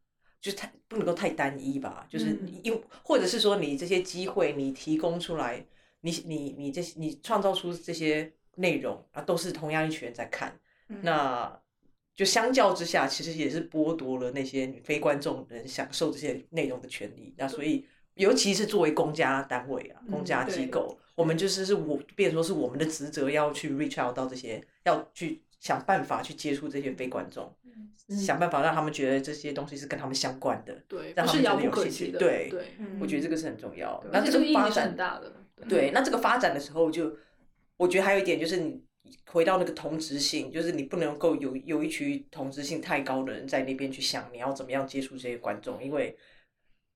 [0.43, 5.63] 就是太不能够太单一吧，就是嗯因、或者是说你这些机会你提供出来，
[6.01, 10.59] 你你你这些你创造出这些内容啊，都是同样一群人在看，
[11.03, 11.61] 那
[12.17, 17.35] 就相较之下，其实也是剥夺了那些非观众人享受这些内容的权利。
[17.37, 27.55] 那所以，尤其是作为公家单位啊、公家机构，我们就是是我，变成说是我们的职责要去 reach out 到这些，要去想办法去接触这些非观众，
[28.09, 30.75] 想办法让他们觉得这些东西是跟他们相关的。
[30.89, 32.19] 对，让他不是遥不们觉得有兴可及的。
[32.19, 34.03] 趣对对，我觉得这个是很重要。
[34.05, 35.33] 而那这且这个意义是个发展很大的。
[35.69, 37.15] 对，那这个发展的时候就，
[37.77, 38.83] 我觉得还有一点就是你
[39.27, 46.17] 回到那个同质性，就是你不能够有有一群同质性太高的人在那边去想你要怎么样接触这些观众，因为。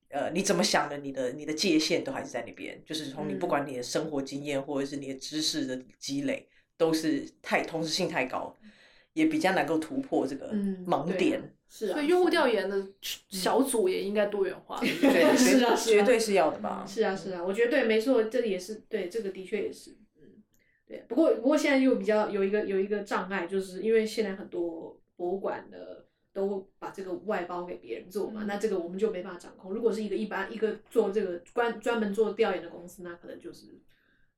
[0.09, 0.97] 呃，你怎么想的？
[0.99, 8.55] 你的你的界限都还是在那边，就是从你不管你的生活经验或者是你的知识的积累，都是太同时性太高，
[9.13, 11.41] 也比较能够突破这个嗯盲点。
[11.67, 14.79] 是啊，所以用户调研的小组也应该多元化。
[14.81, 16.85] 对，是啊绝对是要的吧？
[16.87, 20.43] 是啊，是啊，我觉得对，没错，这里也是对，这个的确也是，嗯，
[20.85, 21.03] 对。
[21.07, 29.73] 不过，不过现在又比较有一个有一个障碍，就是因为现在很多博物馆的都把这个外包给别人做嘛，那这个我们就没办法掌控。
[29.73, 33.81] 如果是一个一般一个做这个专专门做调研的公司，那可能就是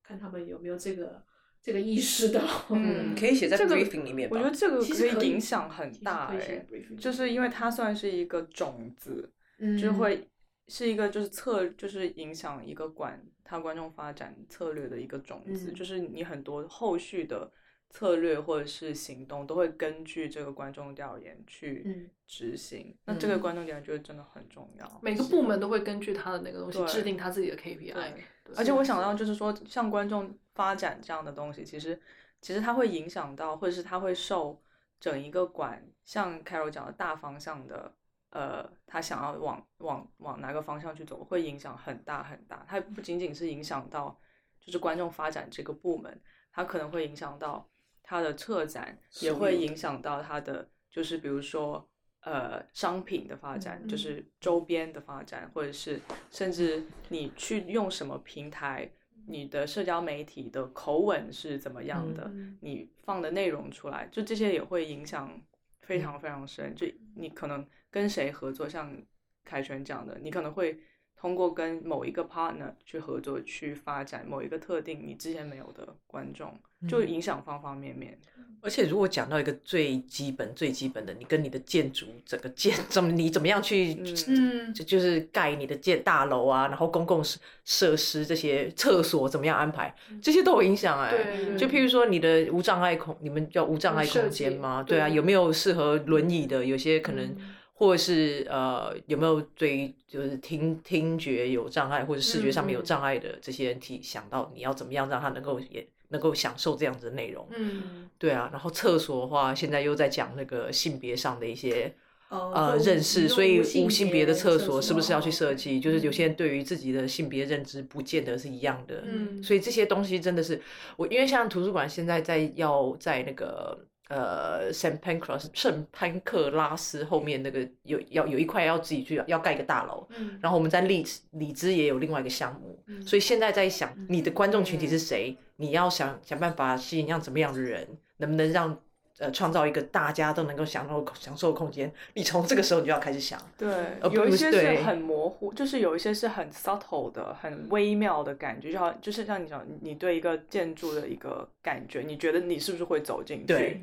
[0.02, 1.22] 看他们有没有这个
[1.68, 2.42] 这个意识到。
[2.72, 6.66] 嗯可以写在这个 briefing 里面吧我觉得这个其实可以影响很大哎、
[6.98, 10.26] 就是因为它算是一个种子，嗯就会
[10.70, 17.52] 是一个就是策就是影响一个管他观众发展策略的一个种子，嗯就是你很多后续的
[17.90, 22.96] 策略或者是行动都会根据这个观众调研去嗯执行。
[23.06, 25.00] 那这个观众调研就是真的很重要。
[25.02, 28.14] 每个部门都会根据他的那个东西制定他自己的 KPI 对。
[28.46, 32.02] 对而且我想到就是说，像观众发展这样的东西，其实
[32.42, 34.62] 其实它会影响到，或者是它会受
[35.00, 37.94] 整一个馆，像 Carol 讲的大方向的，
[38.32, 42.66] 呃，他想要往往往哪个方向去走，会影响很大很大。
[42.68, 44.20] 它不仅仅是影响到
[44.60, 46.20] 就是观众发展这个部门，
[46.52, 47.70] 它可能会影响到
[48.02, 51.88] 它的策展，也会影响到它的就是比如说。
[52.22, 58.92] 呃，商品的发展，嗯就是周边的发展，或者是甚至你去用什么平台，
[59.28, 65.40] 你的社交媒体的口吻是怎么样的，嗯你放的内容出来，就这些也会影响
[65.82, 66.74] 非常非常深。
[66.74, 68.96] 就你可能跟谁合作，像
[69.44, 70.80] 凯旋讲的，你可能会
[71.20, 76.56] 通过跟某一个 partner 去合作，去发展某一个特定你之前没有的观众，
[76.88, 78.18] 就影响方方面面。
[78.60, 83.96] 而且如果讲到一个最基本、最基本的，你跟你的建筑整个建怎么你怎么样去，
[84.28, 91.14] 嗯就就是盖你的建大楼啊，然后公共设设施这些厕所怎么样安排，这些都有影响哎、
[91.58, 94.84] 就譬如说你的无障碍空，你们叫无障碍空间吗？
[94.84, 96.64] 对啊，有没有适合轮椅的？
[96.66, 97.36] 有些可能。
[97.80, 107.48] 或者是呃，有没有对于就是听听觉有障碍或者视觉上面有障碍的这些人体想到你要怎么样让他能够也能够享受这样子的内容？
[107.56, 111.94] 嗯，对啊，然后厕所的话，现在又在讲那个性别上的一些
[112.30, 115.80] 呃就认识，所以无性别的厕所所是不是要去设嗯计？
[115.80, 120.60] 就是有些人对于自己的性别认知不见得是一样的，嗯所以这些东西真的是
[120.96, 123.86] 我，因为像图书馆现在在要在那个。
[124.10, 137.86] 呃，Saint Pancras 圣潘克拉斯后面那个有要有一块要自己去要盖一个大楼，嗯然后我们在荔荔枝也有另外一个项目，嗯所以现在在想你的观众群体是谁，你要想想办法吸引让怎么样的人，
[138.18, 138.78] 能不能让
[139.20, 143.70] 呃创造一个大家都能够享受享受的空间，你从这个时候你就要开始想，对
[144.12, 153.46] 有一些是很模糊，就是有一些是很 subtle 的、很微妙的感觉，就好就是像你讲，你对一个建筑的一个感觉，你觉得你是不是会走进去？
[153.48, 153.82] 对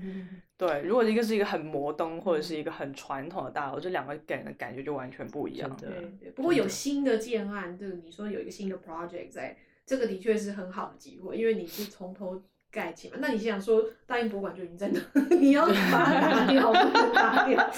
[0.56, 5.76] 对如果一个是一个很摩登或者是一个很传统的大楼，这两个给人的感觉就完全不一样。
[5.80, 12.40] 对对，不过有新的建案，就是你说有一个新的 project 在，这个的确是很好的机会，因为你是从头
[12.74, 13.16] 盖起嘛。
[13.20, 15.00] 那你想说大英博物馆就已经在那，
[15.36, 17.70] 你要把它打掉，不能打掉，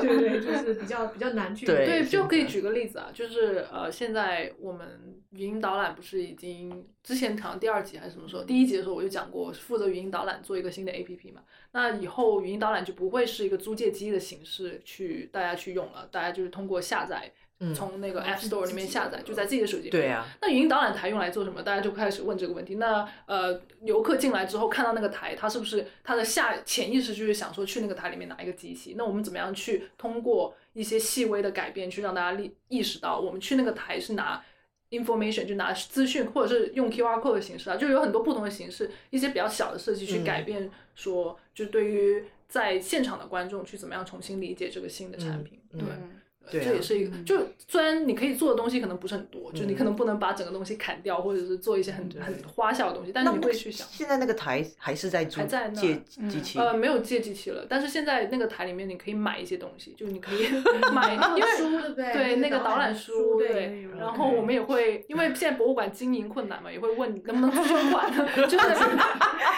[0.00, 11.42] 对对，就是比较比较难去对对，就可以举个例子啊，就是呃，现在我们语音导览不是已经之前好像第二集还是什么时候，第一集的时候我就讲过，负责语音导览做一个新的 APP 嘛。
[11.72, 17.32] 那以后语音导览就不会是一个租借机的形式去大家去用了，大家就是通过下载，嗯
[17.74, 21.62] 从那个 App Store 里面下载，就在自己的手机里面对啊，那语音导览台用来做什么？
[21.62, 22.74] 大家就开始问这个问题。
[22.74, 28.94] 那呃，游客进来之后看到那个台，他是不是他的下潜意识就是想说去那个台里面拿一个机器？
[28.98, 34.44] 那我们怎么样去通过一些细微的改变，去让大家意意识到我们去那个台是拿
[34.90, 45.88] information 就拿资讯，或者是用 QR code 的形式啊，就有很多不同的形式，一些比较小的设计去改变说，就对于在现场的观众去怎么样重新理解这个新的产品，嗯对。
[45.88, 46.10] 嗯
[46.50, 47.38] 对啊这也是一个，就
[47.68, 53.86] 虽然你可以做的东西可能不是很多，就你可能不能把整个东西砍掉，或者是做一些很很花哨的东西，但是你会去想。
[53.90, 55.96] 现在那个台还是在租还在那借
[56.28, 60.48] 机器，呃，没有借机器了，但是现在那个台里面你可以买一些东西，就你可以
[60.92, 62.12] 买，因为书对不对？
[62.12, 68.12] 对那个导览书，对对，然后我们也会，因为现在博物馆经营困难嘛，也会问能不能捐款，
[68.48, 68.58] 就是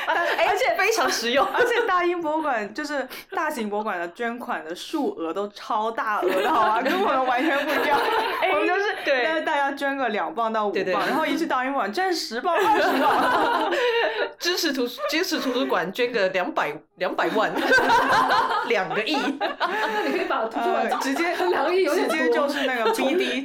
[0.06, 1.44] 而且非常实用。
[1.46, 6.75] 而且大英博物馆就是大型博物馆的捐款的数额都超大额的，好吗？
[6.82, 7.98] 跟我们完全不一样。
[8.52, 13.72] 我们就是对但是大家捐个两磅到五磅，对对然后一去大英博物馆捐十磅、二十磅。
[14.38, 17.50] 支持图书支持图书馆捐个两百两百万，
[18.68, 22.45] 两个亿，那你可以把图书馆呃直接两个亿有点直接多就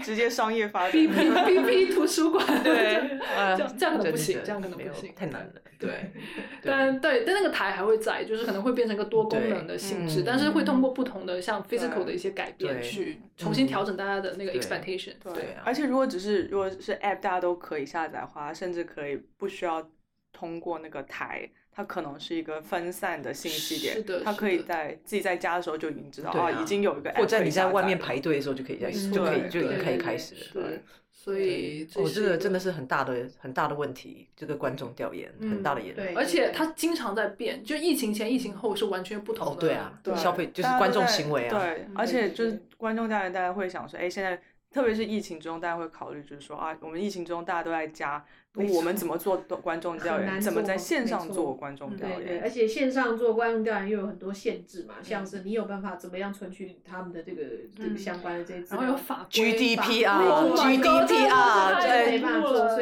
[0.01, 0.91] 直接商业发展。
[0.91, 5.13] B P B P 图书馆， 对，呃 这样这样可能不行这样可能不行。
[5.15, 5.53] 太难了。
[5.79, 6.11] 对，
[6.63, 12.83] 但对，但那个台还会在，就是可能会变成一个多功能的性质，但是会通过不同的像 physical 的一些改变对。
[12.83, 15.13] 去重新调整大家的那个 expectation。
[15.23, 15.63] 对啊。
[15.65, 19.89] 而且如果只是如果是 App 大家都可以下载的话，甚至可以不需要
[20.31, 21.49] 通过那个台，
[21.81, 30.41] 它可能是一个分散的信息点，是的它可以在自己在家的时候就已经知道对啊已经有一个 app 或者你在外面排队的时候就可以在嗯就可以就已经可以开始了。
[30.53, 36.03] 对，所以哦，是一这个真的是很大的很大的问题，这个观众调研很大的研究。
[36.03, 39.53] 对，而且它经常在变，就疫情前、疫情后是完全不同的。
[39.53, 41.59] 哦，对啊，对消费就是观众行为啊。
[41.59, 44.39] 对，而且就是观众调研，大家会想说，哎，现在
[44.71, 48.23] 特别是疫情中，大家会考虑就是说啊，我们疫情中大家都在家，
[48.53, 50.41] 我们怎么做观众调研？
[50.41, 52.43] 怎么在线上做观众调对对，研？
[52.43, 57.43] 而且线上做观众调研又有很多限制嘛，像是你有办法怎么样存取他们的这个
[57.77, 60.77] 这个相关的这些资料，然后有法规 GDPR 法规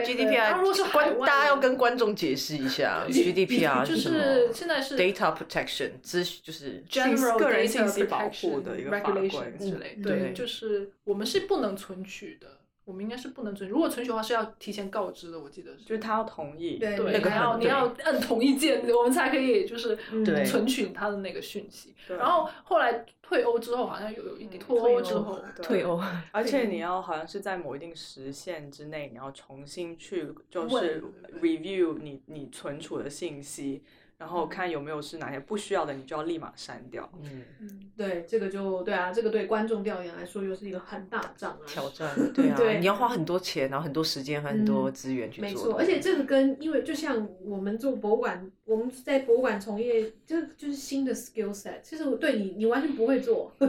[0.04, 12.48] GDPR 大家要跟观众解释一下 GDPR 就是什么是现在是 data protection 资就是 general 个人信息保护的一个法规之类嗯，对就是我们是不能存取的，
[12.90, 13.72] 我们应该是不能存取。
[13.72, 15.86] 如果存取的话是要提前告知的，我记得是。
[15.86, 16.80] 就是他要同意。
[16.80, 21.94] 对，对那个你要你要按同意键，我们才可以就是嗯存取他的那个讯息。
[22.08, 31.04] 对然后后来退欧之后，好像有有一点嗯脱欧之后，对退欧，而且你要好像是在某一定时限之内，你要重新去就是
[31.40, 33.84] review 你你存储的信息，
[34.20, 37.10] 然后看有没有是哪些不需要的，你就要立马删掉。
[37.24, 41.60] 嗯，嗯，对，这个就对啊，这个对观众调研来说又是一个很大的障碍。
[41.66, 45.50] 挑 战，对啊，对你要花很多钱，然后很多时间和很多资源去做。
[45.50, 51.80] 没错，而且这个跟因为就像我们做博物馆，我们在博物馆从业，就就是新的 skill set。
[51.82, 53.68] 其实我对你，你完全不会做， 对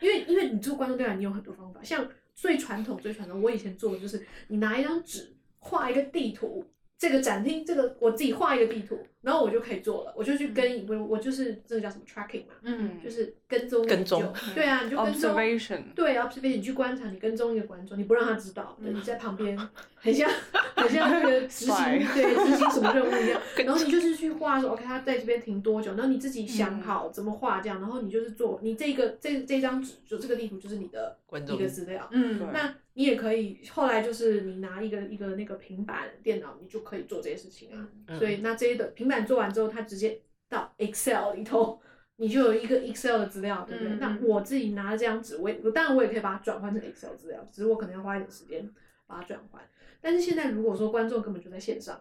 [0.00, 1.82] 因为因为你做观众调研，你有很多方法。
[1.82, 6.64] 像最传统、最传统，我以前做的就是你拿一张纸画一个地图，
[6.98, 19.58] 这个展厅，这个我自己画一个地图，然后我就可以做了，我就去跟我我就是这个叫什么 tracking 嘛，嗯，就是跟踪跟踪对啊，你就跟踪 Observation 对，observation，你去观察，你跟踪一个观众，你不让他知道，你在旁边，
[19.98, 20.30] 很像
[20.76, 21.74] 很像那个 执行
[22.14, 23.42] 对执行什么任务一样。
[23.64, 32.08] 然后你就是去画说，OK，他在这边停多久，然后你自己嗯想好怎么画这样，然后你就是做你这个这这张纸就这个地图就是你的一个资料。
[32.12, 37.86] 嗯那你也可以，后来就是你拿一个一个那个平板电脑，你就可以做这些事情啊。
[38.06, 41.80] 嗯所以那这些的平板做完之后，它直接到 Excel 里头，
[42.16, 43.92] 你就有一个 Excel 的资料，对不对？
[43.94, 48.68] 嗯那我自己拿了这张纸，我也我当然我也可以把它转换成 Excel 资料，只是我可能要花一点时间
[49.06, 49.62] 把它转换。
[50.00, 51.98] 但是现在如果说观众根本就在线上，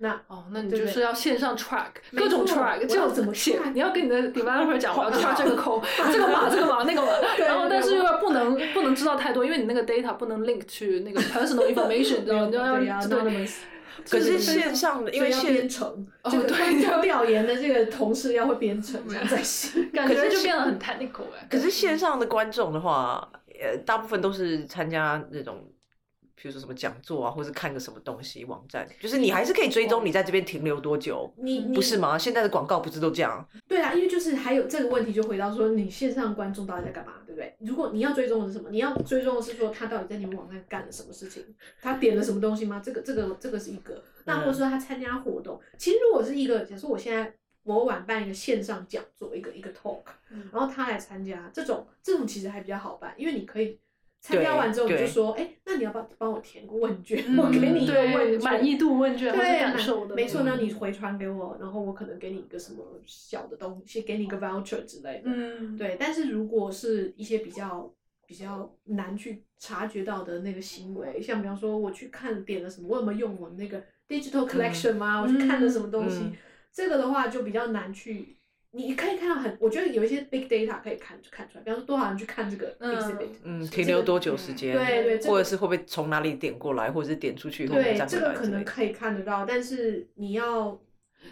[0.00, 3.58] 那哦，那你就是要线上 track 没各种 track，我这怎么写？
[3.72, 5.82] 你要跟你的 developer 讲，我要 track 这个 code，
[6.12, 12.46] 这个码，这个码，那个码，然后但是又要不能不能知道太多，因为你那个 data 不能 link 去那个 personal information，知道吗？
[12.46, 13.54] 你就要对呀对 anonymous
[14.08, 19.90] 可是线上的，因为编程，哦这个对要 调研的这个同事要会编程，这样才行。
[19.92, 21.46] 感觉可是就变得很 technical 哎。
[21.50, 23.28] 可是线上的观众的话，
[23.60, 25.64] 呃，大部分都是参加那种，
[26.40, 32.16] 比如说什么讲座啊，或是看个什么东西网站，就是你还是可以追踪你在这边停留多久，你你不是吗？
[32.16, 33.44] 现在的广告不是都这样？
[33.66, 37.56] 对啊，因为就是还有这个问题，就回到说你线上观众到底在干嘛，对不对？
[37.58, 41.44] 如果你要追踪的是什么，你要追踪的是说他到底在你们网站干了什么事情，
[41.82, 42.80] 他点了什么东西吗？
[42.84, 44.00] 这个这个这个是一个。
[44.24, 47.34] 那或者说他参加活动，其实如果是一个，假设我现在
[47.64, 53.80] 博物馆办一个线上讲座，一个一个 talk，嗯然后他来参加，这种这种其实还比较好办，因为你可以。
[54.20, 57.24] 参加完之后你就说，哎，那你要不要帮我填个问卷？
[57.26, 65.22] 嗯我给你一个问，满意度问卷对，感受的，没错，嗯那你回传给我，然后我可能给你一个什么小的东西，给你一个 voucher 之类的。
[65.24, 67.94] 嗯，对，但是如果是一些比较
[68.26, 75.22] 比较难去察觉到的那个行为，像比方说我去看点了什么，我有没有用我那个 digital collection 吗？
[75.22, 76.32] 我去看了什么东西，嗯
[76.72, 78.37] 这个的话就比较难去。
[78.70, 84.76] 你可以看到很，我觉得有一些 big data 可以看看出来，比方说多少人去看这个嗯 exhibit，嗯，停留多久时间？
[84.76, 90.78] 对对，这个或者是会不会从哪里点过来，或者是点出去以后再对这个可能可以看得到，但是你要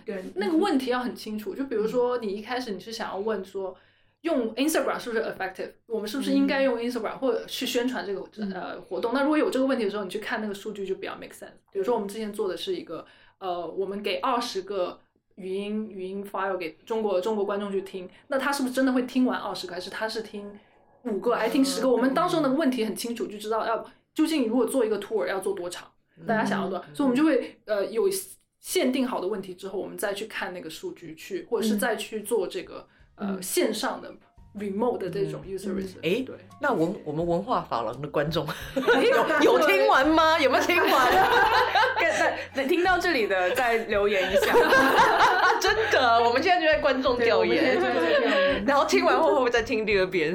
[0.07, 1.55] 对那个问题要很清楚。
[1.55, 3.77] 就比如说，你一开始你是想要问说，
[4.23, 5.73] 用 Instagram 是不是 effective？
[5.87, 8.25] 我们是不是应该用 Instagram 或者去宣传这个
[8.55, 9.13] 呃活动？
[9.13, 11.53] 那如果有这个问题的时候，你去看那个数据就比较 make sense。
[11.71, 13.05] 比如说，我们之前做的是一个
[13.41, 15.01] 呃，我们给二十个。
[15.37, 20.51] 语音语音 file 给中国中国观众去听，那他是不是真的会听完二十个，还是他是听
[21.05, 21.89] 五个，还听十个？
[21.91, 23.85] 我们当时那个问题很清楚，就知道要
[24.15, 25.89] 究竟如果做一个 tour 要做多长，
[26.27, 28.11] 大家想要多少，所以我们就会呃有
[28.61, 34.13] 限定好的问题之后，我们再去看那个数据去，或者是再去做这个、呃线上的
[34.59, 36.03] remote 的这种 user research。
[36.03, 40.39] 诶对，那文我们文化法郎的观众有有听完吗？
[40.39, 41.13] 有没有听完？
[41.99, 44.53] 跟那听到这里的再留言一下，
[45.61, 47.79] 真的，我们现在就在观众调研，
[48.67, 50.35] 然后听完后会不会再听第二遍？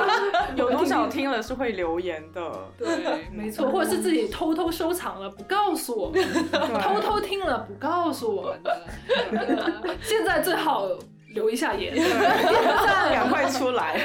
[0.56, 2.40] 有多少听了是会留言的？
[2.78, 2.88] 对，
[3.30, 6.22] 没错，或者是自己偷偷收藏了不告诉我们，
[6.80, 8.54] 偷偷听了不告诉我
[9.30, 9.72] 们的。
[10.00, 10.88] 现在最好
[11.34, 12.08] 留一下言，点
[12.86, 13.98] 赞，赶快出来，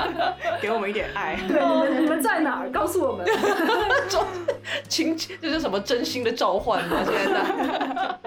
[0.60, 1.36] 给我们一点爱。
[1.46, 2.70] 对，你们你们在哪儿？
[2.70, 3.26] 告诉我们。
[4.88, 7.04] 亲，这是什么真心的召唤吗？
[7.04, 8.18] 现在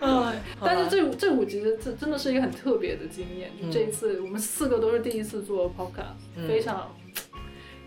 [0.60, 3.50] 但是这这五集这真的是一个很特别的经验。
[3.60, 6.94] 就这一次，我们四个都是第一次做 podcast，非常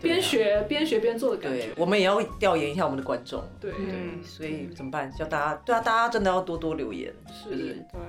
[0.00, 3.42] 边学边学边做的感觉对。，我们也要调研一下我们的观众。
[3.60, 5.10] 对，对所以怎么办？
[5.12, 7.56] 叫大家，对啊，大家真的要多多留言，是是，
[7.92, 8.00] 对，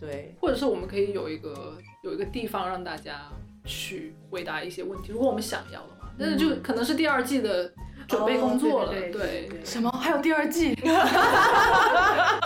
[0.00, 3.30] 对，或者是我们可以有一个有一个地方让大家
[3.64, 6.08] 去回答一些问题，如果我们想要的话。
[6.18, 7.72] 但是就可能是第二季的
[8.06, 9.60] 准备工作了，哦对对对。
[9.64, 9.90] 什么？
[9.90, 10.74] 还有第二季？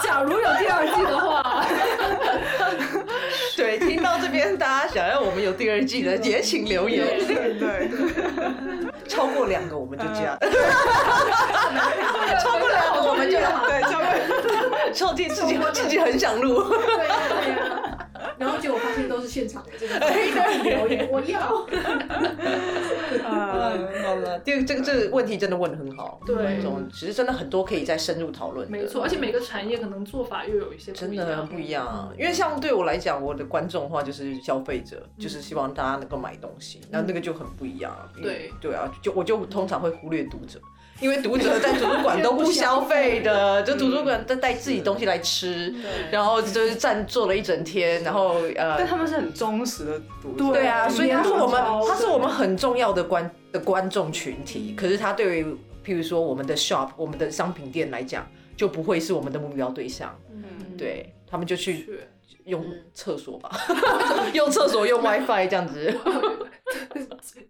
[0.02, 1.66] 假如有第二季的话，
[3.56, 7.18] 对，听到这边，大家想要我们有第二季的， 也请留言。
[7.26, 7.88] 对，
[9.08, 10.36] 超过两个我们就加，
[12.40, 14.06] 超过两个我们就对，超过，
[14.92, 16.62] 超自己自己自己很想录。
[16.62, 17.56] 对呀对呀。
[18.36, 19.98] 然后结果发现都是现场的这个
[20.62, 21.66] 留言，我要。
[23.34, 26.60] 呃， 好了，这个这个这个问题真的问的很好，对
[26.92, 28.70] 其实真的很多可以再深入讨论。
[28.70, 31.14] 没错，而且每个产业可能做法又有一些不真。
[31.14, 40.60] 的不一样啊，因为像对我来讲，我的观众的话就是消费者，就是希望大家能够买东西，那那个就很不一样对对啊，就我就通常会忽略读者。
[41.04, 45.70] 因为读者在图书馆都不消费的， 就图书馆都带自己东西来吃，
[46.10, 50.54] 然后就是站坐了一整天，然后呃但，他们是很忠实的读者。
[50.54, 55.44] 对啊，所以他是我们他是我们很重要的观的观众群体，可是他对于
[55.84, 58.26] 譬如说我们的 shop 我们的商品店来讲，
[58.56, 60.42] 就不会是我们的目标对象，嗯，
[60.78, 61.92] 对他们就去确
[62.44, 63.50] 用厕所吧，
[64.34, 65.92] 用厕所用 WiFi 这样子。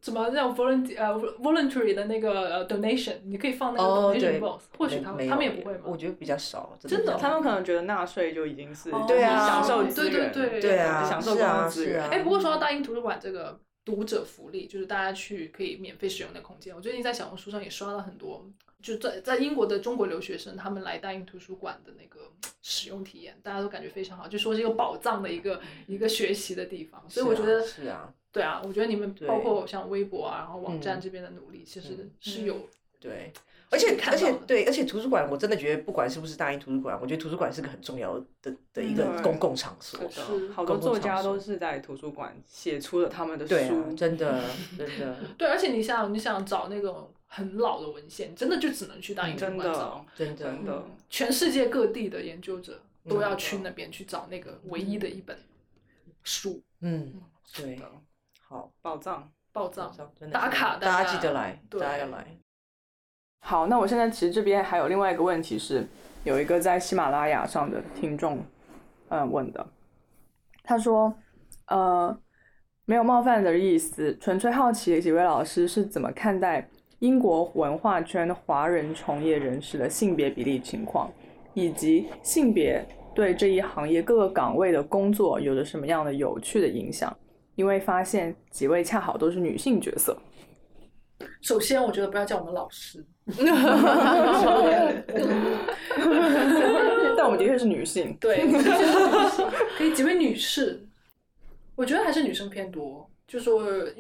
[0.01, 5.81] 怎么那种 voluntary 呃 voluntary 的那个呃 donation，你可以放那个哦 donation box，或许他们他们也不会吗？
[5.85, 12.03] 我觉得比较少，真的的他们可能觉得纳税就已经是对啊享受资源，对对对对啊，享受公共资源。
[12.09, 16.75] 哎，不过说到大英图书馆这个读者福利，就是大家去可以免费使用的空间。
[16.75, 18.45] 我最近在小红书上也刷了很多，
[18.85, 22.31] 就在在英国的中国留学生，他们来大英图书馆的那个
[22.61, 27.03] 使用体验，大家都感觉非常好，就说是一个宝藏的一个一个学习的地方。
[27.09, 32.69] 所以我觉得，是啊，对啊，我觉得你们包括像微博啊，然后网站嗯这边的努力，其实嗯是有
[33.01, 33.33] 对。
[33.71, 39.99] 而且而且对，而且图书馆，我真的觉得，不管是不是大英图书馆，我觉得图书馆是个很重要的的一个嗯公共场所。
[40.09, 44.45] 是好多作家都是在图书馆写出了他们的对啊书，，真的
[44.79, 49.81] 真的对，而且你想你想找那种很老的文献，真的就只能去大英图书真馆找。
[49.81, 55.37] 的真的真的，全世界各地的研究者都要嗯去那边去找那个唯一的一本
[56.23, 57.13] 书嗯，
[57.57, 57.91] 对，的
[58.47, 59.29] 好，宝藏。
[59.53, 59.93] 宝藏。
[60.19, 62.27] 真的打卡大家大家记得来，大对家要来。
[63.41, 65.87] 好，那我现在其实这边还有另外一个问题是，
[66.23, 68.45] 有一个在喜马拉雅上的听众，
[69.09, 69.67] 嗯问的，
[70.63, 71.15] 他说，
[71.67, 72.17] 呃，
[72.85, 76.71] 没有冒犯的意思，纯粹好奇几位老师是怎么看待
[77.05, 81.13] 英国文化圈华人从业人士的性别比例情况，
[81.53, 82.83] 以及性别
[83.15, 87.15] 对这一行业各个岗位的工作有着什么样的有趣的影响？
[87.57, 90.17] 因为发现几位恰好都是女性角色。
[91.43, 93.05] 首先，我觉得不要叫我们老师，
[97.17, 98.39] 但我们的确是女性，对，
[99.77, 100.83] 可以几位女士，
[101.77, 103.07] 我觉得还是女生偏多。
[103.27, 103.51] 就是，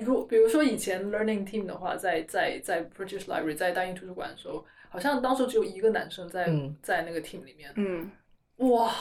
[0.00, 8.10] 如比如说以前 learning team 的话，在在在 British Library 在大英图书馆的时候，好像当时只有一个男生在、嗯在那个 team 里面，嗯，
[8.58, 8.92] 哇，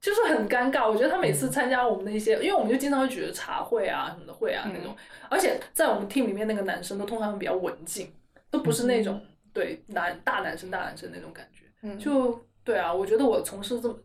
[0.00, 0.88] 就是很尴尬。
[0.90, 4.96] 我觉得他每次参加我们的一些，因为我们就经常会举着茶会啊什么的会啊那种，
[5.28, 8.10] 而且在我们 team 里面那个男生都通常比较文静，
[8.50, 9.20] 都不是那种、
[9.52, 11.66] 对男大男生大男生那种感觉。
[11.82, 13.96] 嗯就对啊，我觉得我从事这么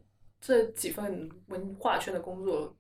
[0.41, 2.75] 这几份文化圈的工作。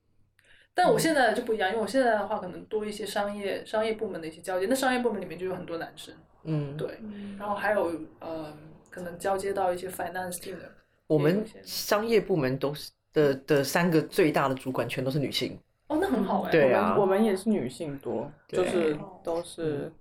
[0.75, 6.13] 但我现在就不一样，因为我现在的话可能多一些商业商业部门的一些交接，那商业部门里面就有很多男生，
[6.43, 6.99] 嗯，对，
[7.37, 8.51] 然后还有呃，
[8.89, 10.71] 可能交接到一些 finance team 的，
[11.07, 15.57] 我们商业部门都是的的三个最大的主管全都是女性。
[15.87, 19.91] 哦，那很好哎、对啊我们我们也是女性多，就是都是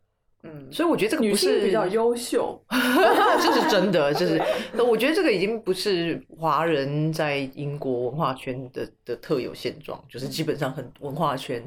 [0.44, 4.42] 嗯，所以我觉得这个女不是性比较优秀， 这是真的，就是。
[4.84, 11.62] 我觉得这个已经不是华人在英国文化圈的的特有现状，就是基本上很文化圈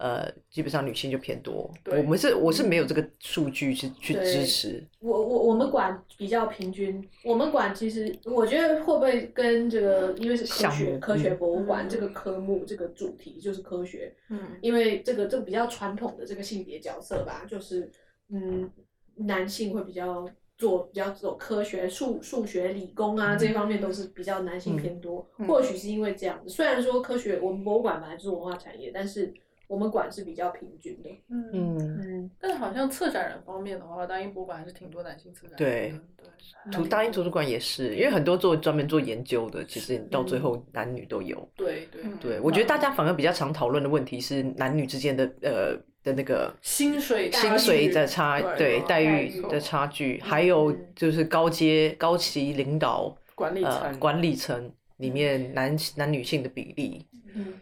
[0.00, 1.70] 呃，基本上女性就偏多。
[1.84, 4.82] 对我们是我是没有这个数据去去支持。
[5.00, 17.90] 我我我们馆比较平均，我们馆其实我觉得会不会跟这个，因为是科学科学博物馆、嗯这个科目这个主题就是科学，嗯，因为这个这个比较传统的这个性别角色吧，就是
[18.32, 18.70] 嗯，
[19.16, 20.26] 男性会比较
[20.56, 25.28] 做比较走科学、数数学、理工啊、这一方面都是比较男性偏多。
[25.38, 29.32] 嗯或许是因为这样子，虽然说科学我们博物馆本来就是文化产业，但是
[29.70, 31.08] 我们馆是比较平均的。
[31.28, 35.98] 嗯，嗯，嗯，但是好像策展人方面的话，大英博物馆还是挺多男性策展人对的。
[35.98, 41.48] 对图大英图书馆也是，因为很多做专门做研究的，其实你到最后男女都有。
[41.54, 57.06] 对对嗯对，我觉得大家反而比较常讨论的问题是男女之间的呃的那个薪水薪水的差对对待待遇遇的差距，还有就是高阶高级领导管理呃层管理层里面男男女性的比例。
[57.34, 57.54] 嗯，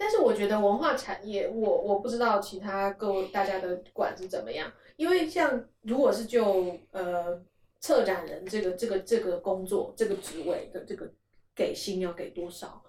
[0.00, 7.38] 但是我觉得文化产业，我我不知道其他各位大家的管是怎么样，因为像如果是就呃
[7.80, 11.06] 策展人这个这个这个工作这个职位的这个
[11.54, 12.82] 给薪要给多少？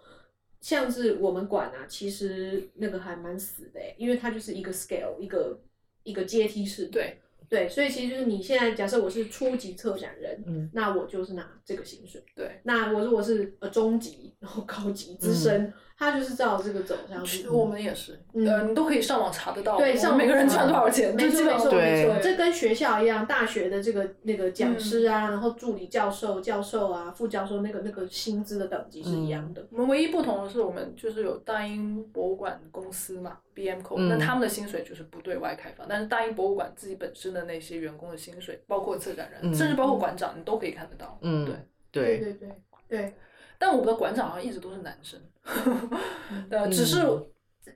[0.61, 5.59] 像是我们管啊，其实那个还蛮死的欸因为它就是一个 scale 一个
[6.03, 6.85] 一个阶梯式。
[6.85, 12.23] 对对，所以其实就是你现在假设我是初级策展人，嗯那我就是拿这个薪水。
[12.33, 17.47] 对，那我如果是呃中级，然后高级、资深，他就是照这个走上去。
[17.47, 29.63] 我们也是，嗯呃，你都可以上网查得到，对，我上每个人赚多少钱，没错没就基本上错没错，对这跟学校一样，大学的这个那个讲师啊，嗯然后助理教授、教授啊、副教授那个那个薪资的等级是一样的。
[29.69, 41.19] 我们唯一不同的是，我们就是有大英博物馆公司嘛，BM Co，、嗯那他们的薪水就是不对外开放，但是大英博物馆自己本身的那些员工的薪水，包括策展人，嗯甚至包括馆长，你都可以看得到。
[41.21, 41.55] 嗯对。
[41.93, 42.49] 对，对对
[42.87, 43.13] 对，
[43.59, 45.19] 但我们的馆长好像一直都是男生，
[46.49, 46.97] 呃，嗯只是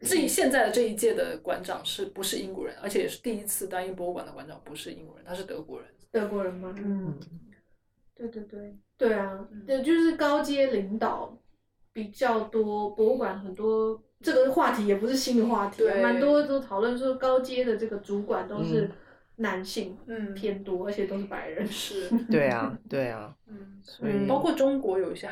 [0.01, 5.89] 这一现在的这一届的馆长是不是英国人，而且也是第一次单一博物馆的馆长不是英国人，他是德国人。
[6.11, 6.73] 德国人吗？
[6.77, 7.17] 嗯，
[8.15, 11.37] 对对对，对啊，对，就是高阶领导
[11.91, 18.89] 比较多，博物馆很多这个话题也不是新的话题蛮多都讨论说高阶的这个主管都是
[19.37, 21.67] 男性嗯，偏多，而且都是白人。
[21.67, 25.27] 是，对啊， 对啊，嗯，所以嗯包括中国有一些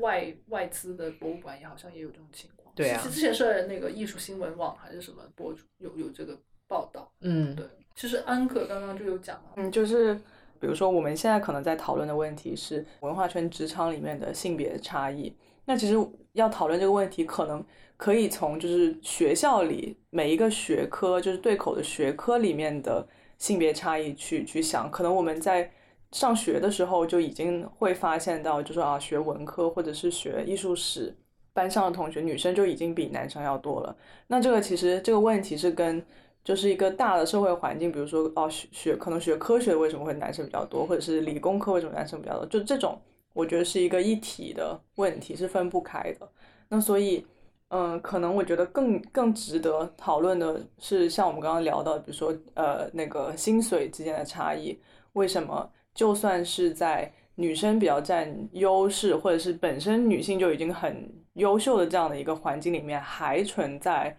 [0.00, 2.72] 外外资的博物馆也好像也有这种情况。
[2.74, 7.10] 对啊其实之前是那个艺术新闻网还是什么博主有有这个报道。
[7.20, 10.14] 嗯对，其实安可刚刚就有讲了，嗯，就是
[10.60, 15.34] 比如说我们现在可能在讨论的问题是文化圈职场里面的性别差异。
[15.64, 15.94] 那其实
[16.32, 17.62] 要讨论这个问题，可能
[17.96, 24.90] 可以从就是学校里每一个学科，就是对口的学科里面的性别差异去去想。
[24.90, 25.70] 可能我们在
[26.12, 31.14] 上学的时候就已经会发现到，就说啊，学文科或者是学艺术史，
[31.52, 33.96] 班上的同学女生就已经比男生要多了。
[34.26, 36.02] 那这个其实这个问题是跟
[36.42, 42.98] 就是一个大的社会环境，比如说哦学学可能学科学为什么会男生比较多，或者是理工科为什么男生比较多，就这种
[43.34, 46.28] 我觉得是一个一体的问题，是分不开的。
[46.70, 47.26] 那所以，
[47.68, 54.78] 嗯，可能我觉得更更值得讨论的是，像我们刚刚聊到，比如说呃那个薪水之间的差异，
[55.12, 64.16] 为什么就算是在女生比较占优势，或者是本身女性就已经很优秀的这样的一个环境里面，还存在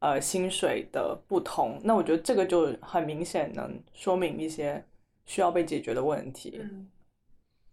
[0.00, 4.84] 呃薪水的不同，那我觉得这个就很明显能说明一些
[5.24, 6.60] 需要被解决的问题。
[6.62, 6.90] 嗯，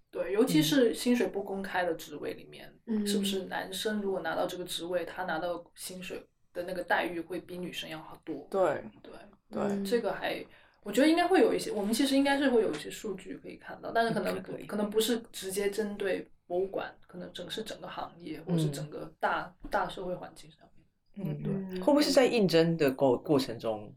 [0.10, 8.48] 对，尤其是薪水不公开的职位里面，嗯是不是男生如果拿到这个职位，他拿到薪水的那个待遇会比女生要好多？
[8.50, 9.12] 对对
[9.52, 10.46] 对，嗯这个还。
[10.84, 18.72] 我觉得应该会有一些，我们其实应该是会有一些数据可以看到，但是可能可可能不是直接针对博物馆，可能整是整个行业或者是嗯。
[18.72, 21.28] 整个大、大社会环境上面。
[21.28, 21.80] 嗯对。
[21.82, 23.94] 会不会是在应征的过过程中，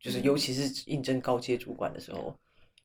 [0.00, 2.34] 就是尤其是应征高阶主管的时候，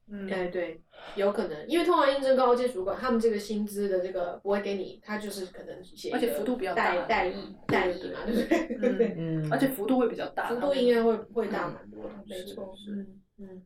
[0.10, 0.82] 嗯，哎，对，
[1.16, 6.94] 有可能，因为通常应征高阶主管，他们这个薪资的这个不会给你，他就是可能写而且幅度比较大。
[6.94, 7.34] 待待遇
[7.66, 8.78] 待遇嘛，对不对？
[8.82, 9.52] 嗯对，嗯。
[9.54, 12.92] 而且幅度会比较大，幅度应该会会大蛮多的，没错，是。
[12.92, 13.62] 嗯嗯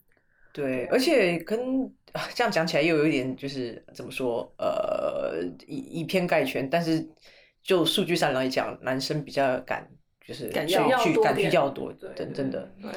[0.54, 7.06] 对，而且跟啊这样讲起来又有一点就是怎么说，呃，以以偏概全，但是
[7.62, 9.86] 就数据上来讲，男生比较敢
[10.26, 12.90] 就是去敢去敢去要多，对真真的，对，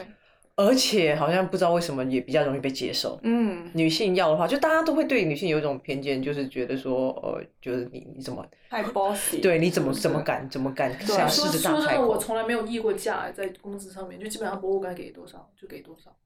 [0.55, 3.19] 而且好像不知道为什么也比较容易被接受。
[3.25, 12.17] 嗯，女性要的话，就大家都会对女性有一种偏见，就是觉得说，呃，就是你你怎么太 bossy，对，你怎么怎么敢怎么敢对想说狮子大开说真的，我？
[12.19, 16.17] 从来没有议过价，在工资上面，就基本上博物馆给多少就给多少。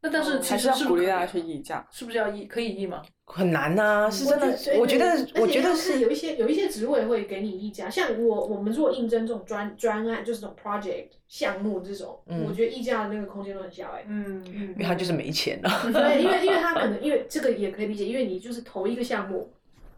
[0.00, 1.86] 那但是还是要其实是鼓励大家去议价。
[1.90, 3.02] 是不是要议可以议吗？
[3.24, 4.46] 很难呐、是真的。
[4.78, 15.70] 我觉得，我觉得是有一些有一些职位会给你议价，像我我们如果应征这种专专案，就是这种 project 项目这种，嗯我觉得议价的那个空间都很小哎、嗯嗯因为他就是没钱了。
[15.92, 19.52] 对，因为因为他可能因为这个也可以理解，因为你就是投一个项目，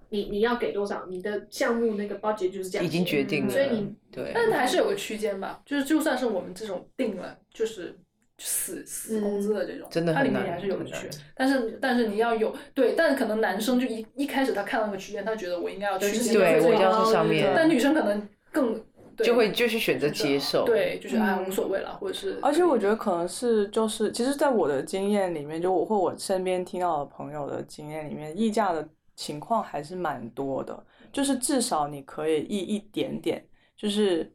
[0.08, 7.94] 你你要给多少，你的项目那个 budget 就是这样，已经决定了，所以你对，但是还是有个区间吧，就是就算是我们这种定了就是
[8.38, 18.80] 死死工资的这种，真的它里面还是有的区，但是但是你要有对，但是可能男生就一一开始他看到那个区间，他觉得我应该要区间对我要是上面但女生可能更
[19.16, 20.64] 就会就是选择接受。
[20.64, 30.80] 对，就是哎嗯无所谓了，或者是而且我觉得可能是就是，其实，在我的经验里面，就我或我身边听到的朋友的经验里面，溢价的情况还是蛮多的。
[31.12, 33.44] 就是至少你可以溢一点点，
[33.76, 34.32] 就是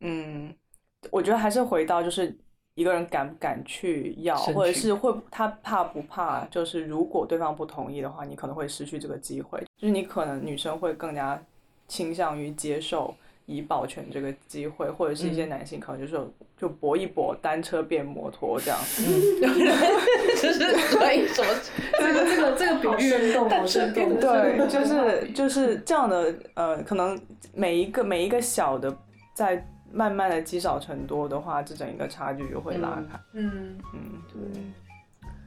[0.00, 0.54] 嗯，
[1.10, 2.36] 我觉得还是回到就是
[2.76, 9.58] 一个人敢不敢去要，争或者是会他怕不怕，就是如果对方不同意的话，你可能会失去这个机会。
[9.76, 11.42] 就是你可能女生会更加
[11.88, 13.12] 倾向于接受。
[13.48, 16.20] 以保全这个机会，或者是一些嗯男性可能就是
[16.58, 18.80] 就搏一搏，单车变摩托这样。
[20.42, 21.54] 就是所以什么？
[21.96, 27.16] 这个这个这个比喻生动，好生动，对，就是就是这样的，呃，可能
[27.54, 28.92] 每一个每一个小的，
[29.32, 33.18] 在慢慢的积少成多的话，这整一个差距就会拉开。
[33.32, 34.62] 嗯，嗯，对。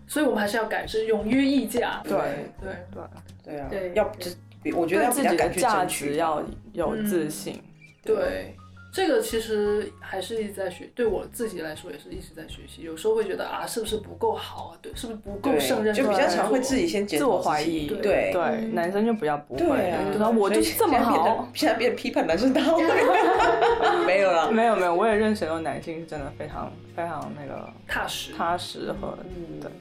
[0.07, 2.11] 所以我们还是要感知勇于议价，对
[2.59, 3.03] 对，对，
[3.43, 3.93] 对啊，对。
[3.93, 4.31] 要就
[4.75, 7.61] 我觉得自己的价值要有自信。
[8.01, 8.55] 对，
[8.91, 12.81] 这个其实还是一直在学，对我自己来说也是一直在学习。
[12.81, 14.77] 有时候会觉得啊，是不是不够好啊？
[14.81, 15.93] 对，是不是不够对胜任？
[15.93, 21.47] 就比较常会自己先自我怀疑，对对，嗯男生就比较不会，对啊，我就是这么好。
[21.53, 22.83] 现在变批判男生大会，
[24.05, 24.51] 没有了。
[24.51, 29.71] 没有没有，我也认识很多男性是真的非常非常那个踏实、踏实和嗯对。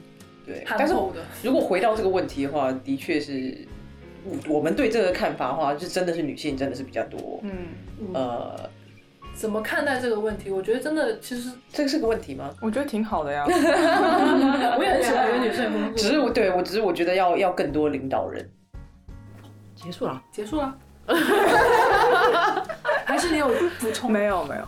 [0.45, 0.95] 对，但是。
[1.43, 3.55] 如果回到这个问题的话，的确是，
[4.23, 7.39] 我我们对这个看法的话，就真的是女性真的是比较多。
[7.43, 7.67] 嗯，
[8.15, 8.69] 呃，
[9.39, 10.51] 怎么看待这个问题？
[10.51, 12.49] 我觉得真的，其实这个是个问题吗？
[12.61, 13.45] 我觉得挺好的呀。
[13.47, 15.97] 我也很喜欢有女生的工作。
[15.97, 18.47] 只是我对我只是我觉得要要更多领导人。
[19.75, 20.77] 结束了结束了，
[23.05, 23.47] 还是你有
[23.79, 24.11] 补充？
[24.11, 24.63] 没有没有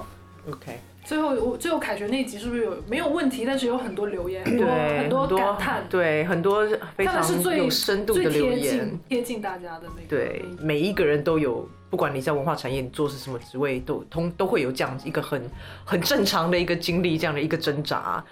[0.53, 0.79] ，，OK。
[1.11, 3.43] 最后我最后凯旋那一集是不是有没有问题？
[3.45, 8.99] 但是有很多留言，很多对，很多感叹，对，很多非看的是最常有深度的留言近。
[9.09, 10.07] 贴近大家的那个。
[10.07, 15.43] 对，每一个人都有，不管你在文化产业你做是什么职位，都通都会有这样一个很
[15.83, 18.23] 很正常的一个经历，这样的一个挣扎。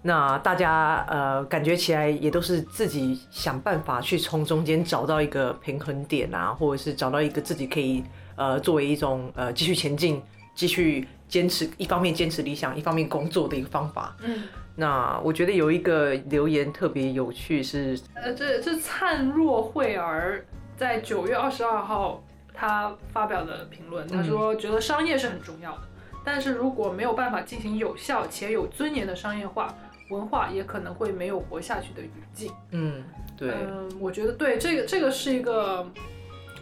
[0.00, 8.02] 那大家呃，感觉起来也都是自己想办法去从中间找到一个平衡点啊，或者是找到一个自己可以
[8.36, 10.18] 呃作为一种呃继续前进、
[10.54, 14.16] 继续坚持，一方面坚持理想，一方面工作的一个方法。
[14.22, 14.42] 嗯，
[14.76, 20.44] 那我觉得有一个留言特别有趣是，呃，这这灿若慧儿
[20.76, 22.22] 在九月二十二号
[22.52, 25.82] 他发表的评论，他说觉得商业是很重要的，
[26.24, 29.74] 但是如果没有办法进行有效且有尊严的商业化，
[30.10, 32.50] 文化也可能会没有活下去的余地。
[32.72, 33.02] 嗯，
[33.36, 33.50] 对。
[33.50, 35.90] 嗯，我觉得对这个这个是一个，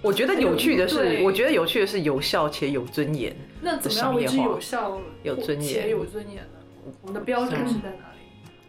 [0.01, 3.35] 我觉得有趣的是，我觉得有趣的是有效且有尊严。
[3.63, 6.93] 那怎么样为之商业化有效有尊严且有尊严呢？
[7.03, 8.21] 我们的标准是在哪里？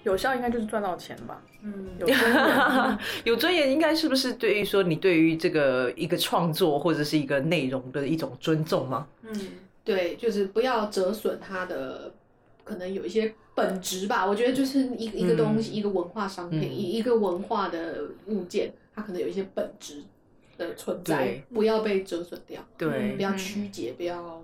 [0.03, 1.41] 有效应该就是赚到钱吧。
[1.61, 9.07] 嗯，有尊严 有尊严应该是不是对于说你对于这个一个创作或者是一个内容的一种尊重吗？
[9.21, 9.33] 嗯，
[9.83, 12.11] 对，就是不要折损它的
[12.63, 14.25] 可能有一些本质吧。
[14.25, 20.03] 我觉得就是一个一个东西，一个文化商品，嗯一一个文化的物件，它可能有一些本质
[20.57, 24.40] 的存在对，不要被折损掉，对不要曲解，不要嗯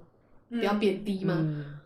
[0.50, 1.36] 不要贬低嘛。
[1.38, 1.80] 嗯，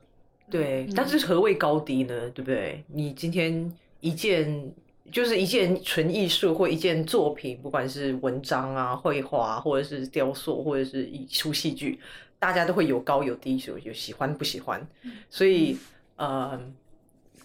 [0.50, 0.94] 对嗯。
[0.96, 2.30] 但是何谓高低呢？
[2.30, 2.84] 对不对？
[2.88, 4.74] 你今天一件
[5.12, 12.00] 就是一件纯艺术或一件作品，不管是文章啊、绘画，或者是雕塑，或者是一出戏剧，
[12.40, 14.86] 大家都会有高有低，有有喜欢不喜欢。
[15.30, 15.78] 所以
[16.16, 16.60] 呃，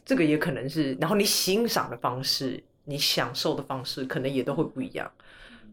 [0.05, 5.11] 这个也可能是，然后你欣赏的方式，你享受的方式，可能也都会不一样。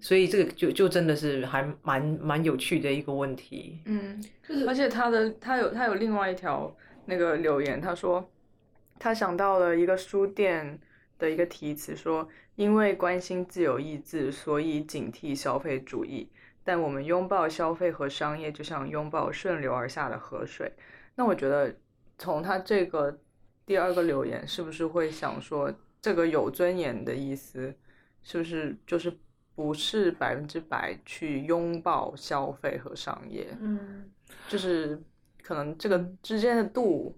[0.04, 3.80] 所以这个就就真的是还蛮蛮有趣的一个问题。
[3.86, 6.76] 嗯，就是而且他的他有他有另外一条
[7.06, 8.30] 那个留言，他说
[9.00, 10.78] 他想到了一个书店
[11.18, 16.30] 的一个题词，说因为关心自由意志，所以警惕消费主义。
[16.66, 20.70] 但我们拥抱消费和商业，就像拥抱顺流而下的河水。
[21.16, 21.74] 那我觉得
[22.18, 23.18] 从他这个
[23.66, 27.74] 第二个留言，是不是会想说，这个有尊严的意思，
[28.22, 29.18] 是不是就是
[29.56, 33.48] 不是百分之百去拥抱消费和商业？
[33.60, 34.10] 嗯，
[34.48, 35.02] 就是
[35.42, 37.18] 可能这个之间的度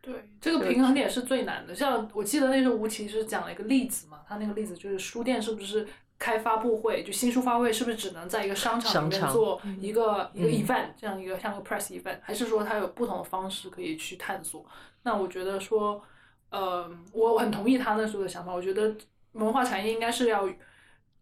[0.00, 1.74] 对，这个平衡点是最难的。
[1.74, 5.86] 像我记得那时候吴奇是讲了一个例子嘛，他那个例子就是书店是不是
[6.18, 14.64] 开发布会，就新书发布会是不是只能在一个商场里面做一个一个嗯 event，这样一个像个 press event，还是说它有不同的方式可以去探索？
[15.02, 16.02] 那我觉得说，
[16.50, 18.52] 呃，我很同意他那时候的想法。
[18.52, 18.94] 我觉得
[19.32, 20.48] 文化产业应该是要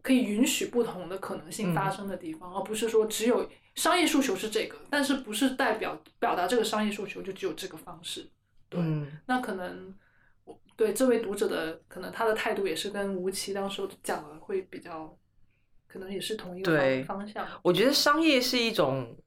[0.05, 8.29] 可以允许不同的可能性发生的地方，而不是说只有商业诉求是这个，但是不是代表表达这个商业诉求就只有这个方式。
[8.69, 9.91] 对，嗯，那可能
[10.43, 15.17] 我对这位读者的可能他的态度也是跟吴奇当时讲的会比较，
[15.87, 17.43] 可能也是同一个方方向。
[17.63, 19.17] 我觉得商业是一种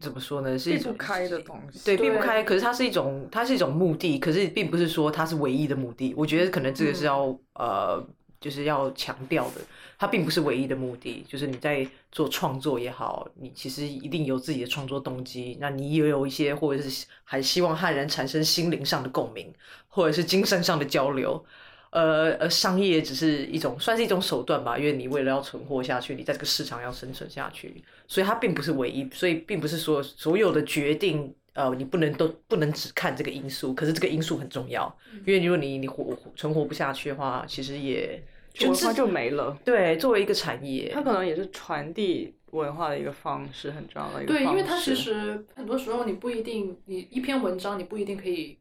[0.00, 0.56] 怎么说呢？
[0.56, 1.84] 是一种避不开的东西。
[1.84, 2.44] 对，避不开。
[2.44, 6.14] 可是它是一种，它是一种目的，可是并不是说它是唯一的目的。
[6.16, 8.00] 我觉得可能这个是要、呃，
[8.44, 9.62] 就是要强调的，
[9.98, 11.24] 它并不是唯一的目的。
[11.26, 19.50] 就是你在做创作也好，你其实一定有自己的创作动机，那你也有一些或者是还希望和人产生心灵上的共鸣，
[19.88, 21.42] 或者是精神上的交流。
[21.90, 34.92] 呃呃，商业只是一种，算是一种手段吧，因为你为了要存活下去，你在这个市场要生存下去，所以它并不是唯一，所以并不是说所有的决定，呃，你不能都不能只看这个因素，可是这个因素很重要，
[35.24, 39.56] 因为如果你你活存活不下去的话，其实也自文化就没了。
[39.64, 48.56] 对作为一个产业，它可能也是传递文化的一个方式，很重要的一个对，因为它其实很多时候你不一定，你一篇文章你不一定可以，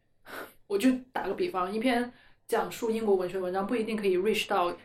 [0.67, 2.11] 我就打个比方，一篇
[2.47, 4.75] 讲述英国文学文章不一定可以 reach 到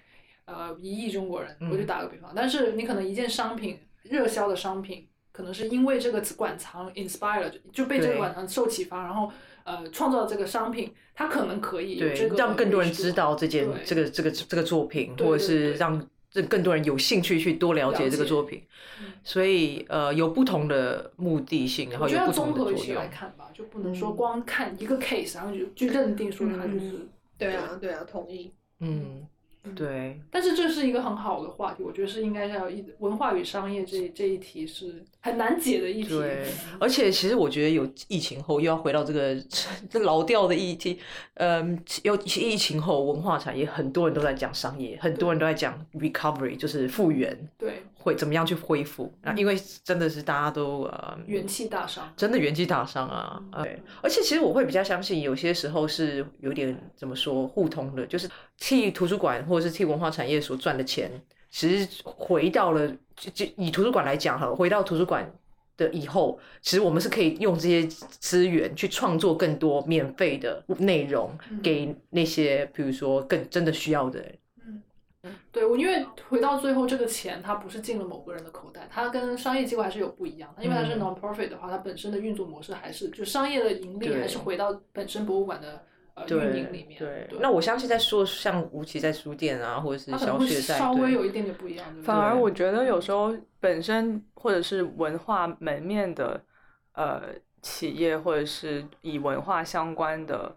[0.45, 9.33] 呃一亿中国人，我就打个比方，但是你可能一件商品热销的商品，可能是因为这个馆藏 inspire 就就被这个馆藏受启发，然后
[9.69, 18.63] 呃创造这个商品，它可能可以对让更多人知道这件这个这个这个作品，或者是让这更多人有兴趣去多了解这个作品
[19.01, 23.09] 嗯，所以呃有不同的目的性，然后我觉得要有不同的作用综合来。
[23.09, 27.07] 看吧，就不能嗯说光看一个 case，然后就就认定说它就是。
[27.39, 28.53] 对啊，对啊，同意。
[28.81, 29.25] 嗯，
[29.75, 36.09] 对，但是这是一个很好的话题，我觉得是应该是要一文化与商业这这一题是很难解的一题。
[36.09, 36.47] 对，
[36.81, 39.37] 而且其实我觉得有疫情后又要回到这个
[39.91, 40.99] 这 老调的议题，
[41.35, 49.13] 嗯，有疫情后文化产业很多人都在讲商业，很多人都在讲 recovery，就是复原，对会怎么样去恢复。
[49.23, 52.11] 那因为真的是大家都呃元气大伤。
[52.17, 53.41] 真的元气大伤啊！
[53.63, 58.29] 对，而且其实我会比较相信，有些时候是有点怎么说互通的，就是
[58.59, 61.11] 替图书馆或者是替文化产业所赚的钱，
[61.51, 65.31] 其实回到了就就以图书馆来讲哈，回到图书馆
[65.77, 71.31] 的以后，其实我们是可以用这些资源去创作更多免费的内容
[71.63, 74.35] 给那些比如说更真的需要的人。
[75.51, 80.63] 对，我因为回到最后，这个钱它不是进了某个人的口袋，它跟商业机构还是有不一样的。
[80.63, 85.83] 因为它是嗯 non-profit 的话，它本身的运作模式还是就商业的盈利还是回到本身博物馆的
[86.15, 86.99] 呃运对营里面。
[86.99, 92.03] 对，那我相信在说像吴奇在书店啊，或者是它可能会小雪在稍微有一点点不一样，对？
[92.03, 96.41] 反而我觉得有时候本身或者是文化门面的
[96.95, 97.23] 呃
[97.63, 100.57] 企业，或者是以文化相关的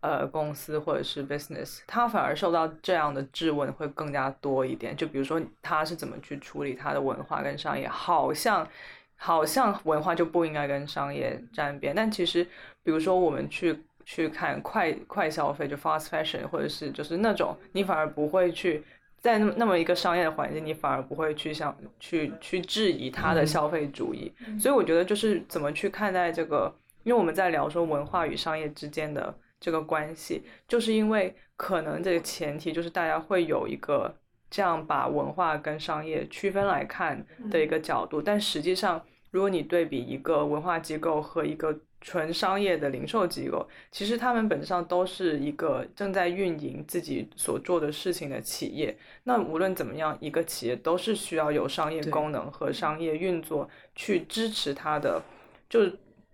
[0.00, 4.96] 呃公司或者是 business，他反而受到这样的质问会更加多一点。
[4.96, 8.68] 就比如说他是怎么去处理他的文化跟商业，好像
[9.16, 12.44] 好像文化就不应该跟商业沾边，但其实
[12.82, 13.84] 比如说我们去。
[14.10, 18.82] 去看快快消费，就 fast fashion，或者是就是那种你反而不会去
[19.18, 24.32] 在那么那么一个商业的环境，你反而不会去想去去质疑他的消费主义。
[24.58, 34.16] 所以我觉得就是怎么去看待这个，因为我们在聊说文化与商业之间的这个关系，就是因为可能这个前提就是大家会有一个
[34.50, 48.96] 这样把文化跟商业区分来看的一个角度，但实际上如果你对比一个文化机构和一个纯商业的零售机构，其实他们本质上都是一个正在运营自己所做的事情的企业。
[49.24, 55.20] 那无论怎么样，一个企业都是需要有商业功能和商业运作去支持它的，
[55.68, 55.90] 就是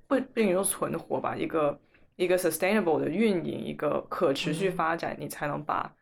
[0.07, 1.81] 不不仅说存活吧，一个
[2.17, 5.93] 一个 sustainable 的运营，一个可持续发展，你才能把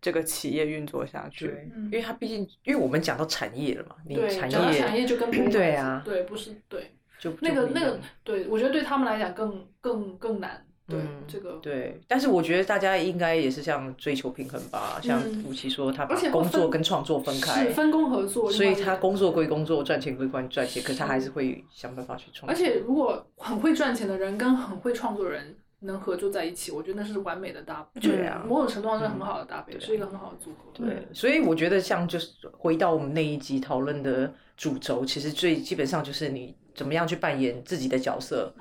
[0.00, 1.46] 这个企业运作下去。
[1.46, 10.66] 对，因为它毕竟，因为我们讲到产业了嘛，你对，产业产业就跟 对啊对，不是对就那个那个对，我觉得对他们来讲更更更难。
[10.86, 22.48] 对、嗯这个，对，但是我觉得大家应该也是像追求平衡吧，像嗯吴奇说，他把工作跟创作分开是，分工合作，所以他工作归工作，赚钱归赚赚钱，可是他还是会想办法去创作。
[22.48, 30.70] 而且如果很会赚钱的人跟很会创作人能合作在一起，我觉得那是完美的搭配，对啊某种程度上是很好的搭配，是一个很好的组合。
[30.74, 38.52] 对，所以我觉得像就是回到我们那一集讨论的主轴，其实最基本上就是你怎么样去扮演自己的角色，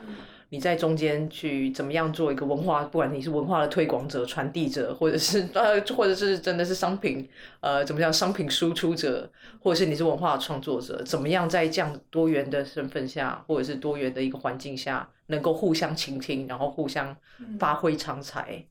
[0.53, 7.27] 你在中间去怎么样做一个文化，不管你是文化的推广者、传递者，或者是呃，或者是真的是商品，
[7.59, 9.27] 呃，怎么样商品输出者，
[9.59, 17.17] 或者是你是文化创作者，怎么样在这样多元的身份下，或者是多元的一个环境下，能够互相倾听，然后互相
[17.57, 18.63] 发挥长才。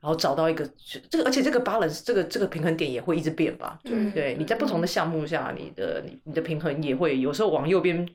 [0.00, 0.64] 然后找到一个
[1.10, 3.76] 这个，而且这个 balance 这个这个平衡点也会一直变吧？
[3.82, 8.08] 对对，你在不同的项目下，你的你你的平衡也会有时候往右边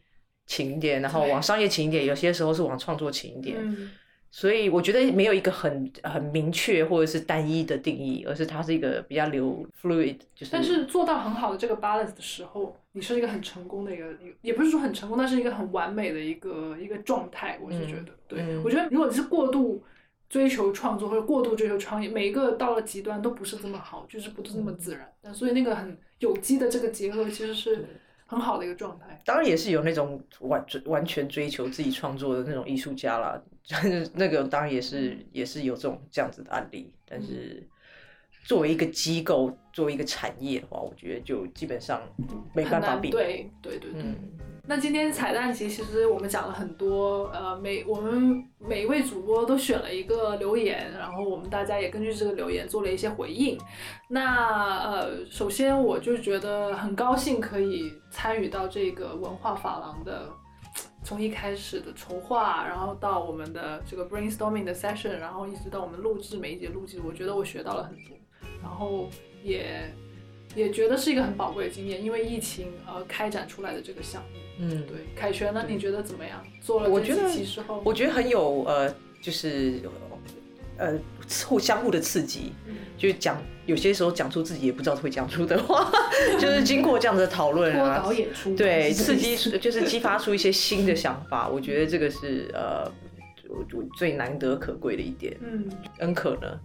[0.52, 3.56] 倾一点，然后往商业情一点，有些时候是往创作情一点。
[3.60, 3.92] 嗯
[4.34, 14.06] 所以我觉得没有一个很很明确或者是单一的定义，而是它是一个比较流 fluid，就是但是做到很好的这个 balance 的时候，你是一个很成功的一个，
[14.42, 17.60] 也不是说很成功，但是一个很完美的一个一个状态。
[17.62, 19.84] 我是觉得，对、嗯我觉得如果你是过度
[20.30, 25.12] 追求创作或者过度追求创业，每一个到了极端都不是这么好，就是不是那么自然。
[25.22, 27.86] 但所以那个很有机的这个结合，其实是
[28.32, 29.20] 很好的一个状态。
[29.26, 33.42] 当然也是有那种完完全追求自己创作的那种艺术家啦，
[34.16, 36.94] 那个当然也是也是有这种这样子的案例。
[37.06, 37.62] 但是
[38.46, 42.02] 作为一个机构，作为一个产业的话，我觉得就基本上
[42.56, 43.10] 没办法比。
[43.10, 44.02] 对对对对。
[44.02, 44.16] 嗯，
[44.74, 53.60] 那今天彩蛋集其实我们讲了很多，呃，每我们每一位主播都选了一个留言，然后我们大家也根据这个留言做了一些回应。
[54.08, 60.30] 那呃，首先我就觉得很高兴可以参与到这个文化法廊的。
[61.04, 68.16] 从一开始的筹划，然后到我们的这个 brainstorming 的 session，然后一直到我们录制每一节录制，我觉得我学到了很多，
[68.62, 69.10] 然后
[69.44, 69.94] 也
[70.56, 74.41] 也觉得是一个很宝贵的经验，因为疫情呃开展出来的这个项目。
[74.60, 75.66] 嗯，对，凯旋呢？
[75.68, 76.44] 你觉得怎么样？
[76.62, 79.82] 做了这我觉得几期之后，我觉得很有呃，就是
[80.78, 80.94] 呃
[81.46, 82.76] 互相互的刺激，嗯。
[82.98, 85.92] 就是讲有些时候讲出自己也不知道会讲出的话，
[86.38, 92.86] 就是经过这样子的讨论脱啊，导演出，对，刺激出就是激发出一些新的想法，我觉得这个是呃
[93.50, 95.36] 我我最难得可贵的一点。
[95.42, 96.60] 嗯，恩可呢？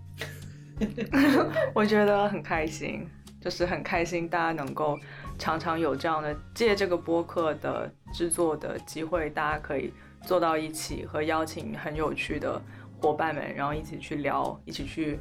[1.72, 3.08] 我觉得很开心，
[3.40, 4.98] 就是很开心大家能够
[5.38, 12.60] 常常有这样的借这个播客的制作的机会，大家可以坐到一起和邀请很有趣的
[13.00, 15.18] 伙伴们，然后一起去聊，一起去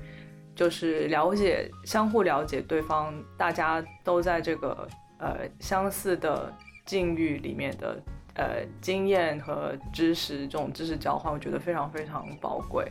[0.56, 4.88] 就是了解相互了解对方，大家都在这个
[5.20, 6.52] 呃相似的
[6.86, 8.02] 境遇里面的
[8.36, 12.90] 呃经验和知识，这种知识交换，我觉得非常非常宝贵。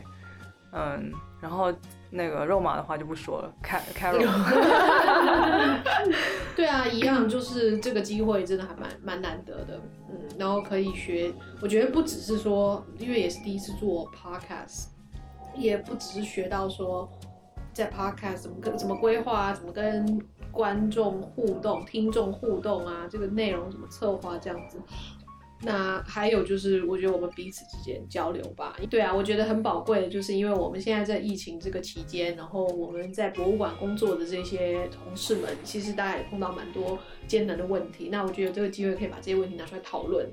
[0.71, 1.11] 嗯，
[1.41, 1.73] 然后
[2.15, 4.25] 那个肉麻的话就不说了，Car Carol，
[6.55, 14.85] 对啊，一样就是这个机会真的还蛮蛮难得的，嗯，然后可以学，我觉得不只是说，因为也是第一次做 podcast，
[15.55, 17.09] 也不只是学到说
[17.73, 20.19] 在 podcast 怎么跟怎么规划啊，怎么跟
[20.51, 24.79] 观众互动、听众互动啊，这个内容怎么策划这样子。
[25.61, 28.75] 那还有就是，我觉得我们彼此之间交流吧。
[28.89, 38.09] 对啊，我觉得很宝贵的，就是因为我们现在在疫情这个期间，然后我们在博物馆工作的这些同事们，其实大家也碰到蛮多艰难的问题。
[38.11, 40.29] 那我觉得这个机会可以把这些问题拿出来讨论，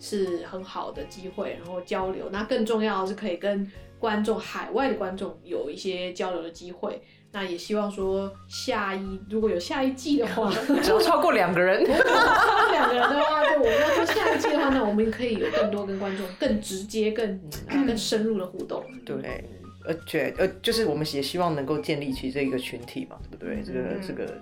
[0.00, 2.28] 是很好的机会，然后交流。
[2.30, 7.00] 那更重要的是可以跟观众、海外的观众有一些交流的机会。
[7.34, 11.82] 那也希望说下一如果有下一季的话，只要超过两个人，
[12.70, 17.28] 两个人的话，就我们要做下一季的话，那我们可以有更多跟观众更直接、更
[17.66, 18.84] 呃更深入的互动。
[19.04, 19.44] 对，
[19.84, 23.62] 而且呃，就是我们也希望能够建立起这个群体嘛，对不对？
[23.64, 24.00] 这个嗯。
[24.06, 24.40] 这个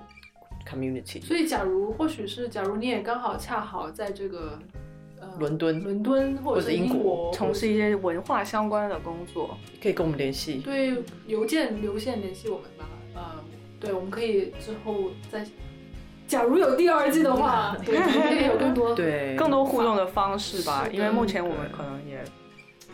[0.70, 4.80] community，所以假如或许是假如你也刚好恰好在这个呃
[5.38, 9.56] 伦敦伦敦或者是英国国从事一些文化相关的工作。
[9.82, 10.56] 可以跟我们联系。
[10.64, 10.94] 对
[11.26, 12.86] 邮件留线联系我们吧。
[13.14, 13.22] 呃，
[13.80, 15.44] 对，我们可以之后再，
[16.26, 22.22] 假如有第二季的话， 对，可以有更多对，更多互动的方式吧因为目前我们可能也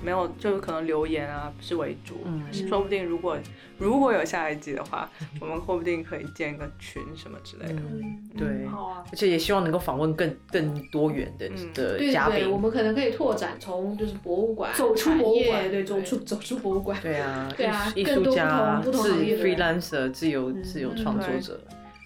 [0.03, 2.42] 没有，就是可能留言啊是为主，嗯。
[2.68, 3.36] 说不定如果
[3.78, 5.09] 如果有下一季的话，
[5.40, 7.74] 我们说不定可以建一个群什么之类的。
[7.74, 9.05] 嗯，对，好啊。
[9.11, 11.72] 而且也希望能够访问更更多元的嗯。
[11.72, 12.49] 的对对，嘉宾。
[12.49, 12.59] 我。
[12.59, 15.70] 们可能可以拓展从就是博物馆走出博物馆。
[15.70, 16.99] 对，走出走出博物馆。
[17.01, 19.57] 对啊，对啊艺术家、不同自行业的人。
[19.57, 20.62] freelancer、自由嗯。
[20.62, 21.61] 自由创作者，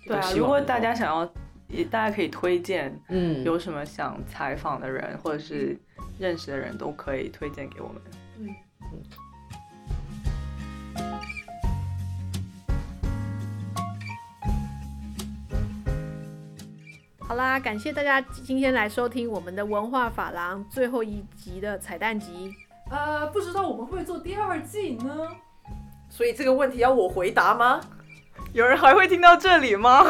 [0.07, 0.17] 对。
[0.17, 1.33] 啊，如果大家想要，
[1.69, 3.43] 也大家可以推荐嗯。
[3.45, 5.75] 有什么想采访的人或者是
[6.19, 8.01] 认识的人都可以推荐给我们。
[17.19, 22.55] 好啦，感谢大家今天来收听我们的文化法郎最后一集的彩蛋集。
[22.91, 25.29] 呃，不知道我们会做第二季呢？
[26.11, 27.81] 所以这个问题要我回答吗？
[28.53, 30.05] 有人还会听到这里吗？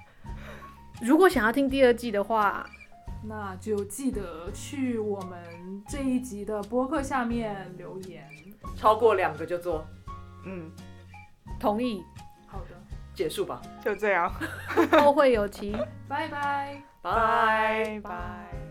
[1.00, 2.68] 如果想要听第二季的话，
[3.26, 8.28] 那就记得去我们这一集的播客下面留言。
[8.76, 9.84] 超过两个就做
[10.44, 10.70] 嗯，
[11.58, 12.02] 同意，
[12.46, 12.76] 好的，
[13.14, 14.32] 结束吧，就这样，
[15.02, 15.76] 后会有期。
[16.08, 16.82] 拜拜。
[17.02, 18.00] 拜。
[18.02, 18.65] 拜。